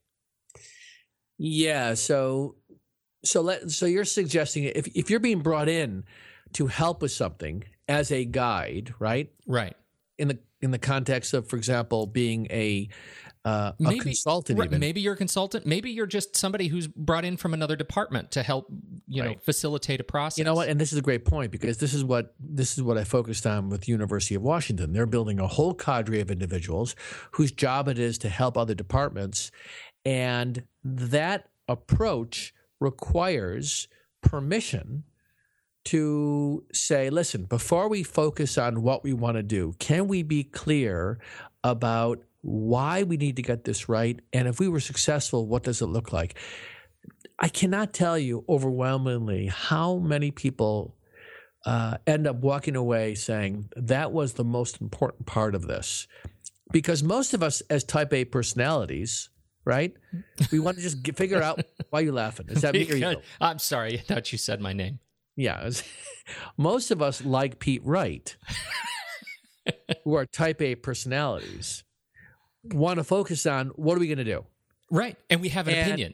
Yeah. 1.37 1.93
So, 1.95 2.55
so 3.25 3.41
let 3.41 3.71
so 3.71 3.85
you're 3.85 4.05
suggesting 4.05 4.63
if 4.63 4.87
if 4.95 5.09
you're 5.09 5.19
being 5.19 5.39
brought 5.39 5.69
in 5.69 6.03
to 6.53 6.67
help 6.67 7.01
with 7.01 7.11
something 7.11 7.63
as 7.87 8.11
a 8.11 8.25
guide, 8.25 8.93
right? 8.99 9.31
Right. 9.47 9.75
In 10.17 10.27
the 10.27 10.39
in 10.61 10.71
the 10.71 10.79
context 10.79 11.33
of, 11.33 11.47
for 11.47 11.57
example, 11.57 12.07
being 12.07 12.47
a 12.49 12.89
uh, 13.43 13.73
a 13.85 13.97
consultant, 13.99 14.57
right, 14.57 14.71
maybe 14.71 15.01
you're 15.01 15.13
a 15.13 15.17
consultant. 15.17 15.67
Maybe 15.67 15.91
you're 15.91 16.07
just 16.07 16.35
somebody 16.35 16.67
who's 16.67 16.87
brought 16.87 17.25
in 17.25 17.37
from 17.37 17.53
another 17.53 17.75
department 17.75 18.31
to 18.31 18.41
help, 18.41 18.65
you 19.07 19.21
know, 19.21 19.35
facilitate 19.43 19.99
a 19.99 20.03
process. 20.03 20.39
You 20.39 20.45
know 20.45 20.55
what? 20.55 20.67
And 20.67 20.81
this 20.81 20.91
is 20.91 20.97
a 20.97 21.01
great 21.03 21.25
point 21.25 21.51
because 21.51 21.77
this 21.77 21.93
is 21.93 22.03
what 22.03 22.33
this 22.39 22.75
is 22.75 22.81
what 22.81 22.97
I 22.97 23.03
focused 23.03 23.45
on 23.45 23.69
with 23.69 23.87
University 23.87 24.33
of 24.33 24.41
Washington. 24.41 24.93
They're 24.93 25.05
building 25.05 25.39
a 25.39 25.47
whole 25.47 25.75
cadre 25.75 26.21
of 26.21 26.31
individuals 26.31 26.95
whose 27.31 27.51
job 27.51 27.87
it 27.87 27.99
is 27.99 28.17
to 28.19 28.29
help 28.29 28.57
other 28.57 28.73
departments, 28.73 29.51
and 30.05 30.63
that 30.83 31.49
approach 31.67 32.53
requires 32.85 33.87
permission 34.21 35.03
to 35.85 36.63
say, 36.71 37.09
listen, 37.09 37.45
before 37.45 37.87
we 37.89 38.03
focus 38.03 38.57
on 38.57 38.81
what 38.81 39.03
we 39.03 39.13
want 39.13 39.37
to 39.37 39.43
do, 39.43 39.73
can 39.79 40.07
we 40.07 40.23
be 40.23 40.43
clear 40.43 41.19
about 41.63 42.23
why 42.41 43.03
we 43.03 43.17
need 43.17 43.35
to 43.35 43.41
get 43.41 43.63
this 43.63 43.89
right? 43.89 44.19
And 44.31 44.47
if 44.47 44.59
we 44.59 44.67
were 44.67 44.79
successful, 44.79 45.47
what 45.47 45.63
does 45.63 45.81
it 45.81 45.87
look 45.87 46.13
like? 46.13 46.37
I 47.39 47.49
cannot 47.49 47.91
tell 47.91 48.17
you 48.17 48.45
overwhelmingly 48.47 49.47
how 49.47 49.97
many 49.97 50.31
people 50.31 50.95
uh, 51.65 51.97
end 52.05 52.27
up 52.27 52.37
walking 52.37 52.75
away 52.75 53.15
saying 53.15 53.69
that 53.75 54.11
was 54.11 54.33
the 54.33 54.43
most 54.43 54.79
important 54.79 55.25
part 55.25 55.55
of 55.55 55.67
this. 55.67 56.07
Because 56.71 57.03
most 57.03 57.33
of 57.33 57.43
us, 57.43 57.61
as 57.69 57.83
type 57.83 58.13
A 58.13 58.25
personalities, 58.25 59.29
right, 59.65 59.93
we 60.51 60.59
want 60.59 60.77
to 60.77 60.83
just 60.83 61.01
get, 61.03 61.17
figure 61.17 61.41
out 61.41 61.59
why 61.89 61.99
you're 62.01 62.13
laughing. 62.13 62.47
Is 62.49 62.61
that 62.61 62.73
me 62.73 62.89
or 62.89 62.95
you? 62.95 63.21
I'm 63.41 63.59
sorry, 63.59 63.95
I 63.99 64.01
thought 64.01 64.31
you 64.31 64.37
said 64.37 64.61
my 64.61 64.73
name. 64.73 64.99
Yeah. 65.35 65.57
it's- 65.67 65.83
Most 66.57 66.91
of 66.91 67.01
us, 67.01 67.23
like 67.25 67.59
Pete 67.59 67.81
Wright, 67.83 68.35
who 70.03 70.13
are 70.15 70.25
type 70.25 70.61
A 70.61 70.75
personalities, 70.75 71.83
want 72.63 72.97
to 72.97 73.03
focus 73.03 73.45
on 73.45 73.67
what 73.75 73.95
are 73.97 73.99
we 73.99 74.07
going 74.07 74.17
to 74.19 74.23
do? 74.23 74.45
Right. 74.91 75.17
And 75.29 75.41
we 75.41 75.49
have 75.49 75.67
an 75.67 75.75
And- 75.75 75.87
opinion. 75.87 76.13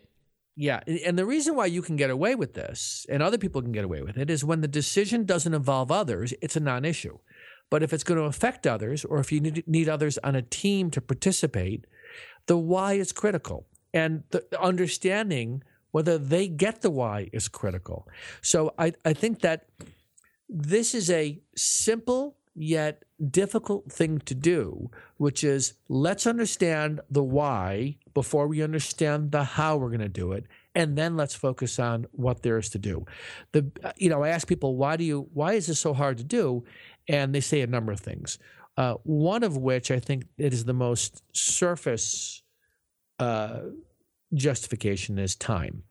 Yeah. 0.55 0.81
and- 0.87 1.17
the 1.17 1.25
reason 1.25 1.55
why 1.55 1.65
you 1.67 1.81
can 1.81 1.95
get 1.95 2.09
away 2.09 2.35
with 2.35 2.53
this 2.53 3.05
and 3.09 3.21
other 3.23 3.37
people 3.37 3.61
can 3.61 3.71
get 3.71 3.83
away 3.85 4.01
with 4.01 4.17
it 4.17 4.29
is 4.29 4.43
when 4.43 4.61
the 4.61 4.67
decision 4.67 5.25
doesn't 5.25 5.53
involve 5.53 5.91
others, 5.91 6.33
it's 6.41 6.55
a 6.55 6.59
non 6.59 6.83
issue. 6.85 7.17
But 7.69 7.83
if 7.83 7.93
it's 7.93 8.03
going 8.03 8.19
to 8.19 8.25
affect 8.25 8.67
others 8.67 9.05
or 9.05 9.19
if 9.19 9.31
you 9.31 9.39
need 9.65 9.87
others 9.87 10.17
on 10.25 10.35
a 10.35 10.41
team 10.41 10.91
to 10.91 10.99
participate, 10.99 11.85
the 12.45 12.57
why 12.57 12.93
is 12.93 13.11
critical. 13.11 13.67
And 13.93 14.23
the 14.29 14.45
understanding 14.59 15.63
whether 15.91 16.17
they 16.17 16.47
get 16.47 16.81
the 16.81 16.89
why 16.89 17.29
is 17.33 17.47
critical. 17.47 18.07
So 18.41 18.73
I, 18.77 18.93
I 19.03 19.13
think 19.13 19.41
that 19.41 19.65
this 20.47 20.95
is 20.95 21.09
a 21.09 21.41
simple 21.55 22.37
yet 22.55 23.03
difficult 23.29 23.91
thing 23.91 24.19
to 24.19 24.35
do, 24.35 24.89
which 25.17 25.43
is 25.43 25.73
let's 25.87 26.27
understand 26.27 27.01
the 27.09 27.23
why 27.23 27.97
before 28.13 28.47
we 28.47 28.61
understand 28.61 29.31
the 29.31 29.43
how 29.43 29.77
we're 29.77 29.89
going 29.89 29.99
to 29.99 30.09
do 30.09 30.31
it, 30.33 30.45
and 30.75 30.97
then 30.97 31.15
let's 31.15 31.35
focus 31.35 31.79
on 31.79 32.07
what 32.11 32.43
there 32.43 32.57
is 32.57 32.69
to 32.69 32.77
do. 32.77 33.05
The 33.51 33.71
you 33.95 34.09
know 34.09 34.23
I 34.23 34.29
ask 34.29 34.47
people 34.47 34.75
why 34.75 34.97
do 34.97 35.03
you 35.03 35.29
why 35.33 35.53
is 35.53 35.67
this 35.67 35.79
so 35.79 35.93
hard 35.93 36.17
to 36.17 36.23
do, 36.23 36.65
and 37.07 37.33
they 37.33 37.41
say 37.41 37.61
a 37.61 37.67
number 37.67 37.91
of 37.91 37.99
things. 37.99 38.37
Uh, 38.77 38.95
one 39.03 39.43
of 39.43 39.57
which 39.57 39.91
I 39.91 39.99
think 39.99 40.25
it 40.37 40.53
is 40.53 40.65
the 40.65 40.73
most 40.73 41.21
surface 41.33 42.41
uh, 43.19 43.59
justification 44.33 45.19
is 45.19 45.35
time. 45.35 45.83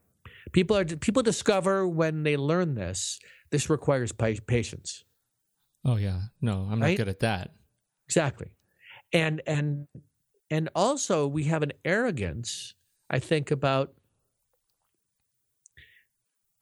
People 0.52 0.76
are 0.76 0.84
people 0.84 1.22
discover 1.22 1.86
when 1.86 2.22
they 2.22 2.36
learn 2.36 2.74
this. 2.74 3.20
This 3.50 3.68
requires 3.68 4.12
patience. 4.12 5.04
Oh 5.84 5.96
yeah. 5.96 6.20
No, 6.40 6.68
I'm 6.70 6.78
not 6.78 6.96
good 6.96 7.08
at 7.08 7.20
that. 7.20 7.50
Exactly. 8.06 8.48
And 9.12 9.42
and 9.46 9.86
and 10.50 10.68
also 10.74 11.26
we 11.26 11.44
have 11.44 11.62
an 11.62 11.72
arrogance, 11.84 12.74
I 13.08 13.18
think, 13.18 13.50
about 13.50 13.94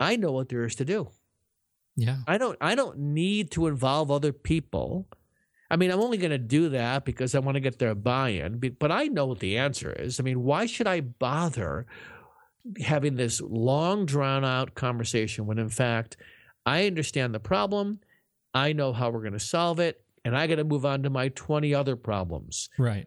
I 0.00 0.16
know 0.16 0.32
what 0.32 0.48
there 0.48 0.64
is 0.64 0.75
to 0.76 0.84
do. 0.84 1.08
Yeah. 1.96 2.18
I 2.26 2.38
don't 2.38 2.56
I 2.60 2.75
don't 2.75 2.98
need 2.98 3.50
to 3.52 3.66
involve 3.66 4.10
other 4.10 4.32
people. 4.32 5.08
I 5.70 5.76
mean, 5.76 5.90
I'm 5.90 6.00
only 6.00 6.16
going 6.16 6.30
to 6.30 6.38
do 6.38 6.70
that 6.70 7.04
because 7.04 7.34
I 7.34 7.40
want 7.40 7.56
to 7.56 7.60
get 7.60 7.78
their 7.78 7.94
buy-in, 7.94 8.58
but 8.78 8.90
I 8.90 9.04
know 9.04 9.26
what 9.26 9.40
the 9.40 9.58
answer 9.58 9.92
is. 9.92 10.18
I 10.18 10.22
mean, 10.22 10.42
why 10.42 10.66
should 10.66 10.87
I 10.87 11.00
bother 11.00 11.87
having 12.80 13.16
this 13.16 13.40
long 13.40 14.06
drawn 14.06 14.44
out 14.44 14.75
conversation 14.75 15.46
when 15.46 15.58
in 15.58 15.68
fact 15.68 16.16
I 16.66 16.87
understand 16.87 17.34
the 17.34 17.40
problem, 17.40 18.00
I 18.54 18.72
know 18.72 18.92
how 18.92 19.10
we're 19.10 19.20
going 19.20 19.32
to 19.32 19.38
solve 19.38 19.78
it, 19.78 20.02
and 20.25 20.37
I 20.37 20.46
got 20.46 20.56
to 20.56 20.64
move 20.64 20.84
on 20.84 21.02
to 21.04 21.10
my 21.10 21.28
20 21.28 21.75
other 21.75 21.96
problems. 21.96 22.68
Right. 22.78 23.06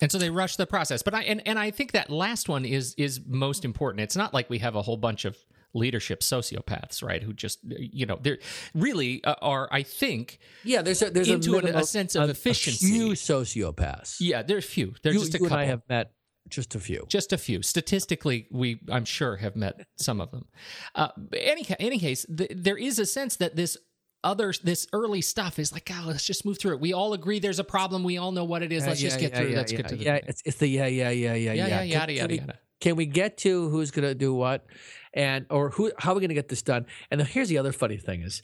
And 0.00 0.10
so 0.10 0.18
they 0.18 0.30
rush 0.30 0.56
the 0.56 0.66
process. 0.66 1.02
But 1.02 1.14
I 1.14 1.22
and, 1.22 1.46
and 1.46 1.58
I 1.58 1.70
think 1.70 1.92
that 1.92 2.10
last 2.10 2.48
one 2.48 2.64
is 2.64 2.94
is 2.98 3.20
most 3.26 3.64
important. 3.64 4.00
It's 4.00 4.16
not 4.16 4.34
like 4.34 4.50
we 4.50 4.58
have 4.58 4.74
a 4.74 4.82
whole 4.82 4.96
bunch 4.96 5.24
of 5.24 5.36
leadership 5.74 6.20
sociopaths, 6.20 7.02
right? 7.02 7.22
Who 7.22 7.32
just 7.32 7.58
you 7.64 8.06
know, 8.06 8.18
they're 8.22 8.38
really 8.74 9.22
uh, 9.24 9.34
are 9.42 9.68
I 9.70 9.82
think 9.82 10.38
Yeah, 10.62 10.82
there's 10.82 11.02
a 11.02 11.10
there's 11.10 11.28
Into 11.28 11.56
a, 11.56 11.58
an- 11.58 11.74
a 11.76 11.84
sense 11.84 12.14
of 12.14 12.30
efficiency. 12.30 12.86
A 12.86 12.90
few 12.90 13.08
sociopaths. 13.10 14.16
yeah, 14.20 14.42
there's 14.42 14.64
few. 14.64 14.94
There's 15.02 15.14
you, 15.16 15.20
just 15.20 15.34
a 15.34 15.38
you 15.38 15.44
couple. 15.44 15.58
and 15.58 15.66
I 15.66 15.66
have 15.66 15.82
met 15.88 16.12
just 16.48 16.74
a 16.74 16.80
few. 16.80 17.04
just 17.08 17.32
a 17.32 17.38
few. 17.38 17.62
Statistically, 17.62 18.46
we 18.50 18.80
I'm 18.90 19.04
sure 19.04 19.36
have 19.36 19.56
met 19.56 19.86
some 19.96 20.20
of 20.20 20.30
them. 20.30 20.46
Uh, 20.94 21.08
any 21.36 21.66
any 21.78 21.98
case, 21.98 22.24
th- 22.26 22.50
there 22.54 22.76
is 22.76 22.98
a 22.98 23.06
sense 23.06 23.36
that 23.36 23.56
this 23.56 23.76
other 24.22 24.52
this 24.62 24.86
early 24.92 25.20
stuff 25.20 25.58
is 25.58 25.72
like, 25.72 25.90
oh, 25.92 26.04
let's 26.06 26.24
just 26.24 26.44
move 26.46 26.58
through 26.58 26.72
it. 26.74 26.80
We 26.80 26.92
all 26.92 27.12
agree 27.12 27.38
there's 27.40 27.58
a 27.58 27.64
problem. 27.64 28.04
We 28.04 28.16
all 28.18 28.32
know 28.32 28.44
what 28.44 28.62
it 28.62 28.72
is. 28.72 28.86
Let's 28.86 29.00
just 29.00 29.18
get 29.20 29.34
through. 29.36 29.48
Yeah, 29.48 29.56
let's 29.56 29.72
yeah, 29.72 29.76
get 29.78 29.88
to 29.88 29.96
the 29.96 30.04
yeah. 30.04 30.14
thing. 30.16 30.24
It's, 30.28 30.42
it's 30.46 30.56
the 30.58 30.66
yeah, 30.68 30.86
yeah, 30.86 31.10
yeah, 31.10 31.34
yeah, 31.34 31.52
yeah, 31.52 31.66
yeah, 31.66 31.78
Can- 31.78 31.88
yada 31.88 32.12
yada 32.12 32.34
yada. 32.36 32.58
Can 32.84 32.96
we 32.96 33.06
get 33.06 33.38
to 33.38 33.70
who's 33.70 33.90
going 33.90 34.06
to 34.06 34.14
do 34.14 34.34
what, 34.34 34.66
and 35.14 35.46
or 35.48 35.70
who? 35.70 35.90
How 35.96 36.12
are 36.12 36.16
we 36.16 36.20
going 36.20 36.28
to 36.28 36.34
get 36.34 36.48
this 36.48 36.60
done? 36.60 36.84
And 37.10 37.22
here's 37.22 37.48
the 37.48 37.56
other 37.56 37.72
funny 37.72 37.96
thing: 37.96 38.20
is 38.20 38.42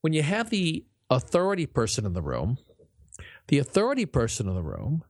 when 0.00 0.14
you 0.14 0.22
have 0.22 0.48
the 0.48 0.86
authority 1.10 1.66
person 1.66 2.06
in 2.06 2.14
the 2.14 2.22
room, 2.22 2.56
the 3.48 3.58
authority 3.58 4.06
person 4.06 4.48
in 4.48 4.54
the 4.54 4.62
room 4.62 5.04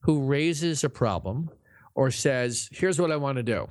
who 0.00 0.26
raises 0.26 0.82
a 0.82 0.88
problem 0.90 1.50
or 1.94 2.10
says, 2.10 2.68
"Here's 2.72 3.00
what 3.00 3.12
I 3.12 3.16
want 3.16 3.36
to 3.36 3.44
do," 3.44 3.68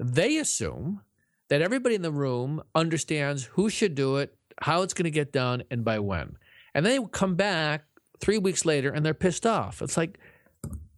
they 0.00 0.38
assume 0.38 1.02
that 1.48 1.62
everybody 1.62 1.94
in 1.94 2.02
the 2.02 2.10
room 2.10 2.60
understands 2.74 3.44
who 3.52 3.70
should 3.70 3.94
do 3.94 4.16
it, 4.16 4.36
how 4.62 4.82
it's 4.82 4.94
going 4.94 5.04
to 5.04 5.12
get 5.12 5.32
done, 5.32 5.62
and 5.70 5.84
by 5.84 6.00
when. 6.00 6.38
And 6.74 6.84
they 6.84 6.98
come 7.12 7.36
back 7.36 7.84
three 8.18 8.38
weeks 8.38 8.64
later 8.64 8.90
and 8.90 9.06
they're 9.06 9.14
pissed 9.14 9.46
off. 9.46 9.80
It's 9.80 9.96
like, 9.96 10.18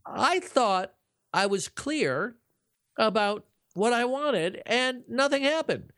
I 0.07 0.41
thought 0.41 0.95
I 1.35 1.45
was 1.45 1.69
clear 1.69 2.37
about 2.97 3.45
what 3.75 3.93
I 3.93 4.05
wanted 4.05 4.63
and 4.67 5.03
nothing 5.09 5.43
happened. 5.43 5.93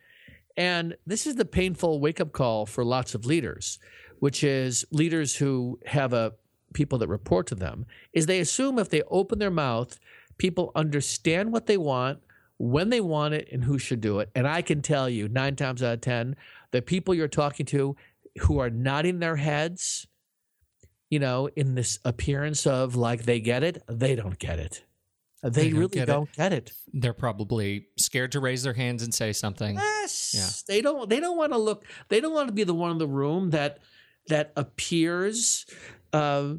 And 0.57 0.97
this 1.07 1.27
is 1.27 1.37
the 1.37 1.45
painful 1.45 2.01
wake 2.01 2.21
up 2.21 2.33
call 2.33 2.67
for 2.67 2.85
lots 2.85 3.15
of 3.15 3.25
leaders, 3.25 3.79
which 4.19 4.43
is 4.43 4.85
leaders 4.91 5.37
who 5.37 5.79
have 5.87 6.13
a 6.13 6.33
people 6.75 6.99
that 6.99 7.09
report 7.09 7.47
to 7.47 7.55
them 7.55 7.87
is 8.13 8.27
they 8.27 8.41
assume 8.41 8.79
if 8.79 8.91
they 8.91 9.03
open 9.03 9.39
their 9.39 9.51
mouth, 9.51 9.99
people 10.37 10.73
understand 10.75 11.53
what 11.53 11.67
they 11.67 11.77
want, 11.77 12.19
when 12.59 12.91
they 12.91 13.01
want 13.01 13.35
it, 13.35 13.49
and 13.53 13.65
who 13.65 13.79
should 13.79 14.01
do 14.01 14.19
it. 14.19 14.29
And 14.35 14.47
I 14.47 14.63
can 14.63 14.83
tell 14.83 15.09
you, 15.09 15.29
nine 15.29 15.55
times 15.55 15.83
out 15.83 15.95
of 15.95 16.01
ten, 16.01 16.37
the 16.73 16.83
people 16.83 17.15
you're 17.15 17.29
talking 17.29 17.65
to 17.67 17.97
who 18.41 18.59
are 18.59 18.69
nodding 18.69 19.21
their 19.21 19.37
heads 19.37 20.09
you 21.11 21.19
know, 21.19 21.49
in 21.57 21.75
this 21.75 21.99
appearance 22.05 22.67
of 22.67 22.97
like 22.97 23.23
they 23.23 23.41
get 23.41 23.63
it, 23.63 23.83
they 23.89 24.15
don't 24.15 24.39
get 24.39 24.59
it. 24.59 24.85
They, 25.43 25.51
They 25.51 25.71
don't 25.71 25.79
really 25.79 25.89
get 25.89 26.07
don't 26.07 26.33
get 26.33 26.53
it. 26.53 26.73
They're 26.93 27.13
probably 27.13 27.87
scared 27.97 28.33
to 28.33 28.41
raise 28.41 28.63
their 28.63 28.75
hands 28.75 29.03
and 29.03 29.15
say 29.15 29.33
something. 29.33 29.77
Yes. 29.77 30.35
Yeah. 30.35 30.75
They 30.75 30.81
don't 30.83 31.09
they 31.09 31.21
don't 31.21 31.37
want 31.37 31.53
to 31.53 31.59
look 31.59 31.85
they 32.09 32.21
don't 32.21 32.33
want 32.33 32.49
to 32.49 32.55
be 32.55 32.65
the 32.65 32.75
one 32.75 32.91
in 32.91 32.99
the 32.99 33.07
room 33.07 33.51
that 33.51 33.79
that 34.29 34.53
appears 34.57 35.65
uh, 36.13 36.55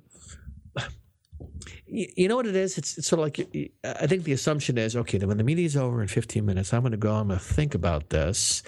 you, 1.90 2.08
you 2.16 2.28
know 2.28 2.36
what 2.36 2.48
it 2.48 2.56
is? 2.56 2.78
It's, 2.78 2.98
it's 2.98 3.08
sort 3.08 3.20
of 3.20 3.26
like 3.26 3.74
I 3.84 4.08
think 4.08 4.24
the 4.24 4.34
assumption 4.34 4.78
is 4.78 4.96
okay. 4.96 5.18
Then 5.18 5.28
when 5.28 5.38
the 5.38 5.44
meeting's 5.44 5.76
over 5.76 6.02
in 6.02 6.08
15 6.08 6.46
minutes, 6.46 6.74
I'm 6.74 6.82
going 6.82 6.92
to 6.92 6.98
go. 6.98 7.14
I'm 7.16 7.28
going 7.28 7.40
to 7.40 7.46
think 7.46 7.76
about 7.76 8.10
this, 8.10 8.64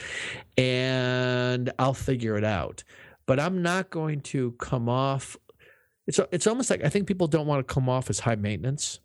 and 0.58 1.72
I'll 1.80 1.94
figure 1.94 2.38
it 2.38 2.44
out. 2.44 2.84
But 3.26 3.40
I'm 3.40 3.62
not 3.62 3.90
going 3.90 4.22
to 4.22 4.52
come 4.54 4.90
off. 4.90 5.38
It's 6.08 6.20
it's 6.32 6.48
almost 6.48 6.70
like 6.70 6.84
I 6.84 6.90
think 6.90 7.08
people 7.08 7.28
don't 7.28 7.48
want 7.48 7.66
to 7.66 7.74
come 7.74 7.88
off 7.88 8.10
as 8.10 8.20
high 8.20 8.36
maintenance, 8.36 9.00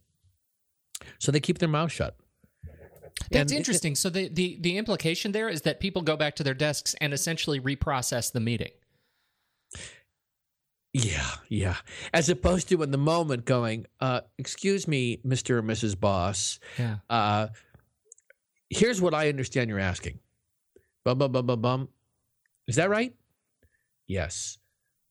so 1.19 1.31
they 1.33 1.41
keep 1.41 1.59
their 1.59 1.69
mouth 1.69 1.93
shut. 1.93 2.17
That's 3.31 3.51
And- 3.53 3.59
interesting. 3.59 3.95
So 3.95 4.11
the, 4.11 4.29
the 4.29 4.59
the 4.61 4.77
implication 4.77 5.33
there 5.33 5.49
is 5.49 5.63
that 5.63 5.81
people 5.81 6.03
go 6.03 6.17
back 6.17 6.37
to 6.37 6.43
their 6.45 6.55
desks 6.55 6.95
and 7.01 7.13
essentially 7.15 7.59
reprocess 7.61 8.31
the 8.33 8.41
meeting. 8.41 8.73
Yeah, 10.93 11.27
yeah. 11.49 11.77
As 12.15 12.29
opposed 12.31 12.69
to 12.71 12.83
in 12.83 12.91
the 12.91 12.97
moment 12.99 13.45
going, 13.45 13.87
uh, 14.01 14.23
excuse 14.39 14.89
me, 14.89 15.19
Mr. 15.27 15.51
or 15.57 15.63
Mrs. 15.63 15.99
Boss, 15.99 16.59
Yeah. 16.79 16.97
uh, 17.11 17.49
here's 18.71 19.01
what 19.01 19.13
I 19.13 19.29
understand 19.29 19.69
you're 19.69 19.79
asking. 19.79 20.21
Bum, 21.05 21.19
bum, 21.19 21.33
bum, 21.33 21.47
bum, 21.47 21.61
bum. 21.61 21.89
Is 22.67 22.77
that 22.77 22.89
right? 22.89 23.15
Yes. 24.07 24.57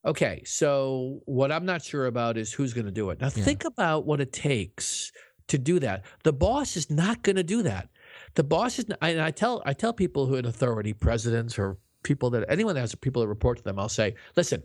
Okay, 0.06 0.44
so 0.46 1.22
what 1.26 1.52
I'm 1.52 1.66
not 1.66 1.84
sure 1.84 2.06
about 2.08 2.38
is 2.38 2.52
who's 2.52 2.74
going 2.74 2.86
to 2.86 2.92
do 2.92 3.10
it. 3.12 3.20
Now, 3.22 3.28
Yeah. 3.36 3.44
think 3.44 3.64
about 3.66 4.06
what 4.06 4.22
it 4.22 4.34
takes 4.34 5.12
to 5.48 5.58
do 5.58 5.80
that. 5.80 6.04
The 6.24 6.34
boss 6.34 6.76
is 6.78 6.90
not 6.90 7.24
going 7.24 7.36
to 7.36 7.44
do 7.44 7.64
that. 7.64 7.90
The 8.36 8.44
boss 8.44 8.80
is, 8.80 8.90
not, 8.90 8.98
and 9.02 9.22
I 9.22 9.32
tell 9.32 9.62
I 9.66 9.74
tell 9.74 9.94
people 9.94 10.26
who 10.26 10.36
in 10.36 10.46
authority, 10.46 10.94
presidents 10.94 11.58
or 11.60 11.78
people 12.04 12.30
that 12.32 12.46
anyone 12.50 12.76
that 12.76 12.82
has 12.82 12.96
people 12.96 13.22
that 13.22 13.28
report 13.28 13.58
to 13.58 13.64
them, 13.64 13.80
I'll 13.80 13.90
say, 13.90 14.16
listen, 14.36 14.64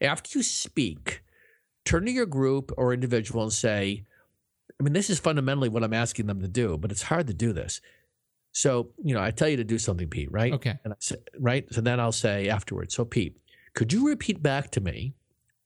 after 0.00 0.38
you 0.38 0.42
speak, 0.42 1.22
turn 1.84 2.04
to 2.06 2.12
your 2.12 2.26
group 2.26 2.72
or 2.76 2.92
individual 2.92 3.42
and 3.42 3.52
say, 3.52 4.04
I 4.78 4.82
mean, 4.82 4.92
this 4.92 5.08
is 5.08 5.18
fundamentally 5.18 5.68
what 5.68 5.82
I'm 5.82 5.94
asking 5.94 6.26
them 6.26 6.40
to 6.42 6.48
do, 6.48 6.76
but 6.76 6.90
it's 6.90 7.02
hard 7.02 7.26
to 7.28 7.34
do 7.34 7.52
this. 7.52 7.80
So, 8.52 8.90
you 9.02 9.14
know, 9.14 9.22
I 9.22 9.30
tell 9.30 9.48
you 9.48 9.56
to 9.58 9.64
do 9.64 9.78
something, 9.78 10.08
Pete, 10.08 10.30
right? 10.32 10.52
Okay. 10.52 10.78
And 10.84 10.92
I 10.92 10.96
say, 10.98 11.16
right? 11.38 11.66
So 11.72 11.80
then 11.80 12.00
I'll 12.00 12.12
say 12.12 12.48
afterwards, 12.48 12.94
so 12.94 13.04
Pete, 13.04 13.36
could 13.74 13.92
you 13.92 14.08
repeat 14.08 14.42
back 14.42 14.70
to 14.72 14.80
me 14.80 15.14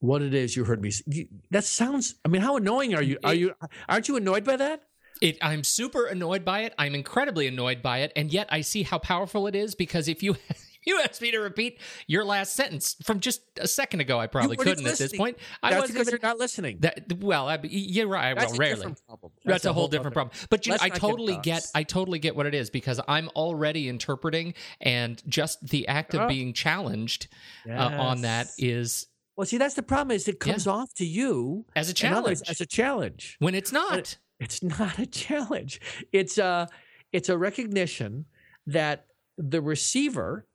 what 0.01 0.21
it 0.21 0.33
is 0.33 0.55
you 0.57 0.65
heard 0.65 0.81
me? 0.81 0.89
s- 0.89 1.01
you- 1.07 1.29
That 1.51 1.63
sounds. 1.63 2.15
I 2.25 2.27
mean, 2.27 2.41
how 2.41 2.57
annoying 2.57 2.93
are 2.93 3.01
you? 3.03 3.17
Are 3.23 3.33
you? 3.33 3.53
Aren't 3.87 4.07
you 4.09 4.17
annoyed 4.17 4.43
by 4.43 4.57
that? 4.57 4.83
It, 5.21 5.37
I'm 5.41 5.63
super 5.63 6.07
annoyed 6.07 6.43
by 6.43 6.61
it. 6.61 6.73
I'm 6.79 6.95
incredibly 6.95 7.47
annoyed 7.47 7.81
by 7.83 7.99
it, 7.99 8.11
and 8.15 8.33
yet 8.33 8.47
I 8.49 8.61
see 8.61 8.81
how 8.83 8.97
powerful 8.97 9.45
it 9.47 9.55
is 9.55 9.75
because 9.75 10.07
if 10.07 10.23
you 10.23 10.35
you 10.87 10.99
asked 10.99 11.21
me 11.21 11.29
to 11.29 11.37
repeat 11.37 11.79
your 12.07 12.25
last 12.25 12.53
sentence 12.53 12.95
from 13.03 13.19
just 13.19 13.41
a 13.59 13.67
second 13.67 13.99
ago, 13.99 14.19
I 14.19 14.25
probably 14.25 14.57
couldn't 14.57 14.87
at 14.87 14.97
this 14.97 15.15
point. 15.15 15.37
I 15.61 15.69
That's 15.69 15.81
wasn't 15.81 15.99
because 15.99 16.11
you're 16.11 16.19
not 16.23 16.39
listening. 16.39 16.77
That 16.79 17.13
well, 17.19 17.47
I, 17.47 17.59
you're 17.61 18.07
right. 18.07 18.33
That's 18.35 18.53
well, 18.53 18.55
a 18.55 18.59
rarely. 18.59 18.95
problem. 19.07 19.31
That's, 19.45 19.65
a 19.65 19.73
whole 19.73 19.87
different 19.89 20.15
problem. 20.15 20.35
But 20.49 20.65
you 20.65 20.71
know, 20.71 20.77
I 20.81 20.87
not 20.87 20.93
get 20.95 20.99
totally 21.01 21.37
get. 21.43 21.67
I 21.75 21.83
totally 21.83 22.17
get 22.17 22.35
what 22.35 22.47
it 22.47 22.55
is 22.55 22.71
because 22.71 22.99
I'm 23.07 23.29
already 23.35 23.87
interpreting 23.89 24.55
and 24.79 25.21
just 25.29 25.67
the 25.67 25.87
act 25.87 26.15
of 26.15 26.21
Oh. 26.21 26.27
being 26.27 26.53
challenged 26.53 27.27
uh, 27.69 27.73
on 27.73 28.21
that 28.21 28.47
Yes. 28.47 28.55
is 28.57 29.07
Well, 29.37 29.45
see, 29.47 29.57
that's 29.57 29.75
the 29.75 29.83
problem. 29.83 30.15
Is 30.15 30.27
it 30.27 30.39
comes 30.39 30.67
off 30.67 30.93
to 30.95 31.05
you 31.05 31.65
as 31.75 31.87
a 31.89 32.05
and 32.05 32.15
others 32.15 32.41
challenge 32.41 32.49
as 32.49 32.61
a 32.61 32.65
challenge. 32.65 33.35
when 33.39 33.55
it's 33.55 33.71
not. 33.71 33.97
it- 33.99 34.17
It's 34.39 34.61
not 34.79 34.97
a 34.99 35.05
challenge. 35.05 35.79
It's 36.11 36.37
a 36.37 36.67
it's 37.11 37.29
a 37.29 37.37
recognition 37.37 38.25
that 38.65 39.05
the 39.37 39.61
receiver 39.61 40.47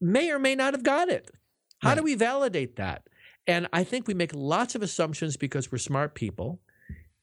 may 0.00 0.30
or 0.30 0.38
may 0.38 0.54
not 0.54 0.74
have 0.74 0.82
got 0.82 1.08
it. 1.08 1.30
How 1.78 1.94
do 1.94 2.02
we 2.02 2.14
validate 2.14 2.76
that? 2.76 3.06
And 3.46 3.68
I 3.72 3.84
think 3.84 4.06
we 4.06 4.14
make 4.14 4.32
lots 4.34 4.74
of 4.74 4.82
assumptions 4.82 5.36
because 5.36 5.70
we're 5.70 5.78
smart 5.78 6.14
people. 6.14 6.60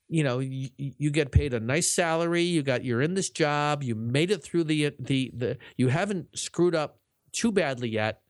You 0.08 0.24
know, 0.24 0.40
you, 0.40 0.70
you 0.78 1.10
get 1.10 1.32
paid 1.32 1.54
a 1.54 1.60
nice 1.60 1.92
salary. 1.92 2.44
You 2.44 2.62
got 2.64 2.84
you're 2.84 3.02
in 3.02 3.14
this 3.16 3.30
job. 3.30 3.82
You 3.82 3.96
made 3.96 4.30
it 4.30 4.44
through 4.44 4.66
the 4.66 4.92
the 5.00 5.32
the. 5.36 5.58
You 5.78 5.88
haven't 5.88 6.28
screwed 6.38 6.76
up 6.76 7.00
too 7.32 7.52
badly 7.52 7.90
yet. 7.90 8.22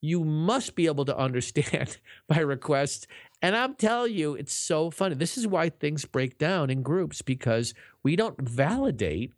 You 0.00 0.24
must 0.24 0.74
be 0.76 0.86
able 0.86 1.04
to 1.06 1.16
understand 1.16 1.98
my 2.28 2.38
request 2.38 3.06
and 3.40 3.56
I'm 3.56 3.74
telling 3.74 4.14
you, 4.14 4.34
it's 4.34 4.52
so 4.52 4.90
funny. 4.90 5.14
This 5.14 5.38
is 5.38 5.46
why 5.46 5.68
things 5.68 6.04
break 6.04 6.38
down 6.38 6.70
in 6.70 6.82
groups 6.82 7.22
because 7.22 7.72
we 8.02 8.16
don't 8.16 8.40
validate 8.40 9.32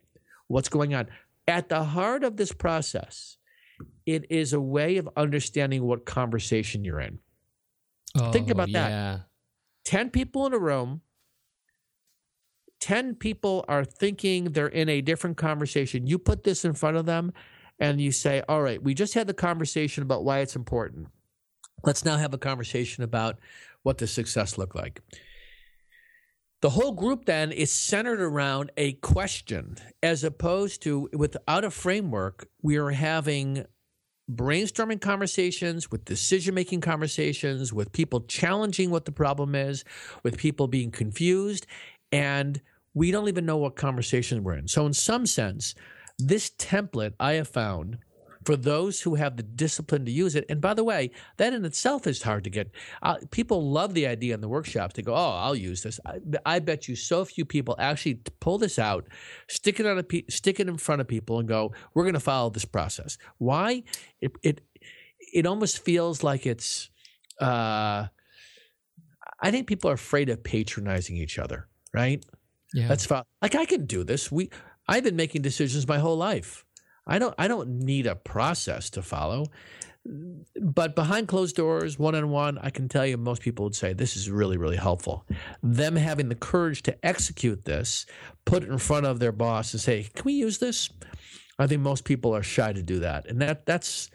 what's 0.47 0.69
going 0.69 0.95
on. 0.95 1.07
At 1.47 1.69
the 1.69 1.83
heart 1.83 2.23
of 2.23 2.37
this 2.37 2.51
process, 2.51 3.37
it 4.05 4.25
is 4.31 4.53
a 4.53 4.61
way 4.61 4.97
of 4.97 5.07
understanding 5.15 5.83
what 5.83 6.05
conversation 6.05 6.83
you're 6.83 6.99
in. 6.99 7.19
Think 8.31 8.49
Oh, 8.49 8.53
about 8.53 8.71
that. 8.71 8.91
10 9.85 10.09
people 10.09 10.45
in 10.47 10.53
a 10.53 10.59
room, 10.59 11.01
10 12.79 13.15
people 13.15 13.63
are 13.67 13.85
thinking 13.85 14.45
they're 14.45 14.67
in 14.67 14.89
a 14.89 15.01
different 15.01 15.37
conversation. 15.37 16.07
You 16.07 16.17
put 16.17 16.43
this 16.43 16.65
in 16.65 16.73
front 16.73 16.97
of 16.97 17.05
them 17.05 17.33
and 17.81 17.99
you 17.99 18.11
say, 18.11 18.43
All 18.47 18.61
right, 18.61 18.81
we 18.81 18.93
just 18.93 19.15
had 19.15 19.27
the 19.27 19.33
conversation 19.33 20.03
about 20.03 20.23
why 20.23 20.39
it's 20.39 20.55
important. 20.55 21.07
Let's 21.83 22.05
now 22.05 22.15
have 22.15 22.33
a 22.33 22.37
conversation 22.37 23.03
about 23.03 23.39
what 23.81 23.97
the 23.97 24.07
success 24.07 24.57
looked 24.57 24.75
like. 24.75 25.01
The 26.61 26.69
whole 26.69 26.91
group 26.91 27.25
then 27.25 27.51
is 27.51 27.71
centered 27.71 28.21
around 28.21 28.71
a 28.77 28.93
question 28.93 29.77
as 30.03 30.23
opposed 30.23 30.83
to 30.83 31.09
without 31.11 31.65
a 31.65 31.71
framework, 31.71 32.47
we 32.61 32.77
are 32.77 32.91
having 32.91 33.65
brainstorming 34.31 35.01
conversations, 35.01 35.89
with 35.89 36.05
decision 36.05 36.53
making 36.53 36.81
conversations, 36.81 37.73
with 37.73 37.91
people 37.91 38.21
challenging 38.21 38.91
what 38.91 39.05
the 39.05 39.11
problem 39.11 39.55
is, 39.55 39.83
with 40.21 40.37
people 40.37 40.67
being 40.67 40.91
confused, 40.91 41.65
and 42.11 42.61
we 42.93 43.09
don't 43.09 43.27
even 43.27 43.45
know 43.45 43.57
what 43.57 43.75
conversation 43.75 44.43
we're 44.43 44.53
in. 44.53 44.67
So, 44.67 44.85
in 44.85 44.93
some 44.93 45.25
sense, 45.25 45.73
this 46.27 46.49
template 46.51 47.13
I 47.19 47.33
have 47.33 47.47
found 47.47 47.99
for 48.45 48.55
those 48.55 49.01
who 49.01 49.15
have 49.15 49.37
the 49.37 49.43
discipline 49.43 50.05
to 50.05 50.11
use 50.11 50.35
it. 50.35 50.45
And 50.49 50.59
by 50.59 50.73
the 50.73 50.83
way, 50.83 51.11
that 51.37 51.53
in 51.53 51.63
itself 51.65 52.07
is 52.07 52.23
hard 52.23 52.43
to 52.45 52.49
get. 52.49 52.71
Uh, 53.01 53.17
people 53.29 53.69
love 53.69 53.93
the 53.93 54.07
idea 54.07 54.33
in 54.33 54.41
the 54.41 54.47
workshops. 54.47 54.95
They 54.95 55.03
go, 55.03 55.13
"Oh, 55.13 55.35
I'll 55.37 55.55
use 55.55 55.83
this." 55.83 55.99
I, 56.05 56.19
I 56.45 56.59
bet 56.59 56.87
you 56.87 56.95
so 56.95 57.23
few 57.25 57.45
people 57.45 57.75
actually 57.77 58.21
pull 58.39 58.57
this 58.57 58.79
out, 58.79 59.07
stick 59.47 59.79
it 59.79 59.85
on 59.85 59.97
a 59.97 60.03
pe- 60.03 60.25
stick 60.29 60.59
it 60.59 60.67
in 60.67 60.77
front 60.77 61.01
of 61.01 61.07
people, 61.07 61.39
and 61.39 61.47
go, 61.47 61.73
"We're 61.93 62.03
going 62.03 62.13
to 62.13 62.19
follow 62.19 62.49
this 62.49 62.65
process." 62.65 63.17
Why? 63.37 63.83
It 64.21 64.31
it 64.43 64.61
it 65.33 65.45
almost 65.45 65.83
feels 65.83 66.23
like 66.23 66.45
it's. 66.45 66.89
Uh, 67.39 68.07
I 69.43 69.49
think 69.49 69.67
people 69.67 69.89
are 69.89 69.95
afraid 69.95 70.29
of 70.29 70.43
patronizing 70.43 71.17
each 71.17 71.39
other. 71.39 71.67
Right? 71.93 72.23
Yeah. 72.73 72.87
That's 72.87 73.05
fine. 73.05 73.23
Like 73.41 73.55
I 73.55 73.65
can 73.65 73.85
do 73.85 74.03
this. 74.03 74.31
We 74.31 74.49
I've 74.87 75.03
been 75.03 75.15
making 75.15 75.41
decisions 75.41 75.87
my 75.87 75.99
whole 75.99 76.17
life. 76.17 76.65
I 77.07 77.19
don't 77.19 77.35
I 77.37 77.47
don't 77.47 77.79
need 77.79 78.07
a 78.07 78.15
process 78.15 78.89
to 78.91 79.01
follow. 79.01 79.45
But 80.59 80.95
behind 80.95 81.27
closed 81.27 81.55
doors, 81.55 81.99
one 81.99 82.15
on 82.15 82.31
one, 82.31 82.57
I 82.57 82.71
can 82.71 82.89
tell 82.89 83.05
you 83.05 83.17
most 83.17 83.43
people 83.43 83.65
would 83.65 83.75
say 83.75 83.93
this 83.93 84.17
is 84.17 84.31
really, 84.31 84.57
really 84.57 84.77
helpful. 84.77 85.27
Them 85.61 85.95
having 85.95 86.27
the 86.27 86.35
courage 86.35 86.81
to 86.83 87.05
execute 87.05 87.65
this, 87.65 88.07
put 88.43 88.63
it 88.63 88.69
in 88.69 88.79
front 88.79 89.05
of 89.05 89.19
their 89.19 89.31
boss 89.31 89.73
and 89.73 89.81
say, 89.81 90.09
Can 90.15 90.23
we 90.25 90.33
use 90.33 90.57
this? 90.57 90.89
I 91.59 91.67
think 91.67 91.81
most 91.81 92.03
people 92.03 92.35
are 92.35 92.41
shy 92.41 92.73
to 92.73 92.81
do 92.81 92.99
that. 92.99 93.27
And 93.27 93.39
that 93.41 93.65
that's 93.67 94.09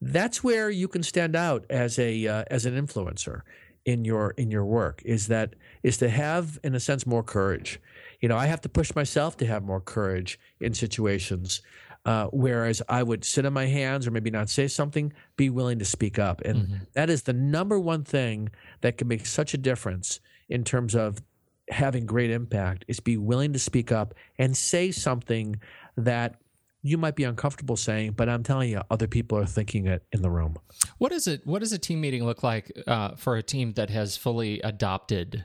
that's 0.00 0.44
where 0.44 0.70
you 0.70 0.86
can 0.86 1.02
stand 1.02 1.34
out 1.34 1.64
as 1.68 1.98
a 1.98 2.26
uh, 2.26 2.44
as 2.50 2.66
an 2.66 2.74
influencer 2.74 3.42
in 3.84 4.04
your 4.04 4.30
in 4.32 4.50
your 4.50 4.64
work 4.64 5.02
is 5.04 5.26
that 5.28 5.54
is 5.82 5.98
to 5.98 6.08
have 6.08 6.58
in 6.62 6.74
a 6.74 6.80
sense 6.80 7.06
more 7.06 7.22
courage 7.22 7.80
you 8.20 8.28
know 8.28 8.36
i 8.36 8.46
have 8.46 8.60
to 8.60 8.68
push 8.68 8.94
myself 8.94 9.36
to 9.36 9.46
have 9.46 9.62
more 9.62 9.80
courage 9.80 10.38
in 10.60 10.72
situations 10.74 11.62
uh, 12.06 12.26
whereas 12.32 12.82
i 12.88 13.02
would 13.02 13.24
sit 13.24 13.46
on 13.46 13.52
my 13.52 13.66
hands 13.66 14.06
or 14.06 14.10
maybe 14.10 14.30
not 14.30 14.48
say 14.50 14.66
something 14.68 15.12
be 15.36 15.48
willing 15.50 15.78
to 15.78 15.84
speak 15.84 16.18
up 16.18 16.40
and 16.42 16.86
that 16.94 17.08
is 17.10 17.22
the 17.22 17.32
number 17.32 17.78
one 17.78 18.04
thing 18.04 18.48
that 18.82 18.98
can 18.98 19.08
make 19.08 19.24
such 19.26 19.54
a 19.54 19.58
difference 19.58 20.20
in 20.48 20.64
terms 20.64 20.94
of 20.94 21.22
having 21.70 22.04
great 22.04 22.30
impact 22.30 22.84
is 22.88 23.00
be 23.00 23.16
willing 23.16 23.52
to 23.54 23.58
speak 23.58 23.90
up 23.90 24.14
and 24.38 24.54
say 24.56 24.90
something 24.90 25.58
that 25.96 26.34
you 26.82 26.98
might 26.98 27.16
be 27.16 27.24
uncomfortable 27.24 27.76
saying 27.76 28.12
but 28.12 28.28
i'm 28.28 28.42
telling 28.42 28.68
you 28.70 28.82
other 28.90 29.06
people 29.06 29.38
are 29.38 29.46
thinking 29.46 29.86
it 29.86 30.04
in 30.12 30.20
the 30.20 30.30
room 30.30 30.54
What 30.98 31.12
is 31.12 31.26
it? 31.26 31.40
What 31.46 31.60
does 31.60 31.72
a 31.72 31.78
team 31.78 32.00
meeting 32.00 32.24
look 32.24 32.42
like 32.42 32.70
uh, 32.86 33.16
for 33.16 33.36
a 33.36 33.42
team 33.42 33.72
that 33.74 33.90
has 33.90 34.16
fully 34.16 34.60
adopted 34.60 35.44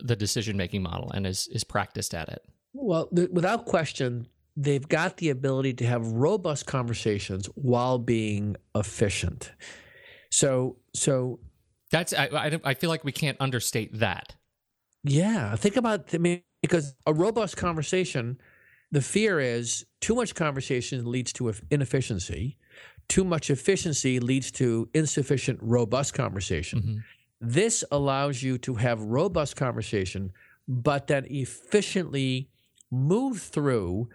the 0.00 0.16
decision 0.16 0.56
making 0.56 0.82
model 0.82 1.10
and 1.10 1.26
is 1.26 1.48
is 1.48 1.64
practiced 1.64 2.14
at 2.14 2.28
it? 2.28 2.42
Well, 2.72 3.08
th- 3.14 3.30
without 3.30 3.66
question, 3.66 4.26
they've 4.56 4.86
got 4.88 5.18
the 5.18 5.30
ability 5.30 5.74
to 5.74 5.86
have 5.86 6.06
robust 6.06 6.66
conversations 6.66 7.46
while 7.54 7.98
being 7.98 8.56
efficient. 8.74 9.52
So, 10.30 10.76
so 10.94 11.40
That's 11.92 12.14
I, 12.14 12.26
I, 12.26 12.60
I 12.64 12.74
feel 12.74 12.90
like 12.90 13.04
we 13.04 13.12
can't 13.12 13.36
understate 13.38 14.00
that. 14.00 14.34
Yeah, 15.04 15.54
think 15.56 15.76
about 15.76 16.12
I 16.14 16.18
mean, 16.18 16.42
because 16.62 16.94
a 17.06 17.12
robust 17.12 17.56
conversation. 17.56 18.38
The 18.90 19.00
fear 19.00 19.40
is 19.40 19.86
too 20.00 20.14
much 20.14 20.34
conversation 20.34 21.10
leads 21.10 21.32
to 21.34 21.52
inefficiency. 21.70 22.58
Too 23.08 23.24
much 23.24 23.48
efficiency 23.48 24.20
leads 24.20 24.50
to 24.52 24.88
insufficient 24.92 25.58
robust 25.62 26.12
conversation. 26.12 26.78
Mm-hmm. 26.78 26.98
This 27.42 27.82
allows 27.90 28.40
you 28.42 28.56
to 28.58 28.76
have 28.76 29.02
robust 29.02 29.56
conversation, 29.56 30.32
but 30.68 31.08
then 31.08 31.26
efficiently 31.28 32.48
move 32.88 33.42
through 33.42 34.08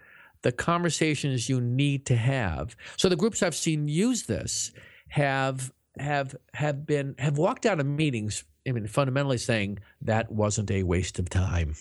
the 0.44 0.54
conversations 0.54 1.50
you 1.50 1.60
need 1.60 2.06
to 2.06 2.16
have. 2.16 2.78
So 2.96 3.10
the 3.10 3.18
groups 3.18 3.44
I've 3.44 3.56
seen 3.56 3.90
use 3.90 4.24
this 4.24 4.72
have 5.10 5.74
have 6.00 6.36
have 6.54 6.86
been 6.86 7.16
have 7.20 7.38
walked 7.38 7.66
out 7.66 7.82
of 7.82 7.86
meetings. 7.86 8.46
I 8.66 8.72
mean, 8.72 8.88
fundamentally 8.88 9.38
saying 9.40 9.80
that 10.02 10.32
wasn't 10.32 10.72
a 10.72 10.84
waste 10.84 11.20
of 11.20 11.30
time, 11.30 11.76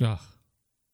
Ugh. 0.00 0.18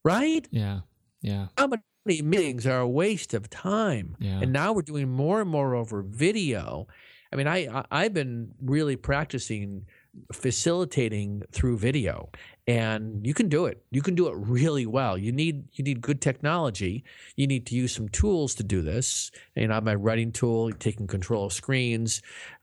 right? 0.04 0.46
Yeah, 0.50 0.80
yeah. 1.20 1.48
How 1.56 1.68
many 1.68 2.22
meetings 2.22 2.66
are 2.66 2.80
a 2.80 2.88
waste 2.88 3.34
of 3.34 3.50
time? 3.50 4.16
Yeah. 4.18 4.40
And 4.40 4.52
now 4.52 4.72
we're 4.72 4.82
doing 4.82 5.08
more 5.08 5.40
and 5.40 5.50
more 5.50 5.74
over 5.76 6.02
video. 6.02 6.88
I 7.33 7.37
mean, 7.37 7.47
I, 7.47 7.66
I 7.66 7.85
I've 7.90 8.14
been 8.14 8.53
really 8.61 8.97
practicing 8.97 9.87
facilitating 10.33 11.42
through 11.53 11.79
video 11.79 12.29
and 12.66 13.27
you 13.27 13.33
can 13.33 13.49
do 13.49 13.64
it. 13.64 13.83
You 13.90 14.03
can 14.03 14.14
do 14.14 14.29
it 14.29 14.35
really 14.37 14.85
well. 14.85 15.16
You 15.16 15.33
need 15.33 15.64
you 15.73 15.85
need 15.85 16.01
good 16.01 16.21
technology. 16.21 17.05
You 17.35 17.47
need 17.47 17.66
to 17.66 17.75
use 17.75 17.95
some 17.95 18.09
tools 18.09 18.55
to 18.57 18.62
do 18.62 18.83
this. 18.83 19.31
You 19.55 19.68
know 19.68 19.81
my 19.81 19.95
writing 19.95 20.33
tool 20.33 20.71
taking 20.73 21.07
control 21.07 21.47
of 21.47 21.53
screens. 21.53 22.23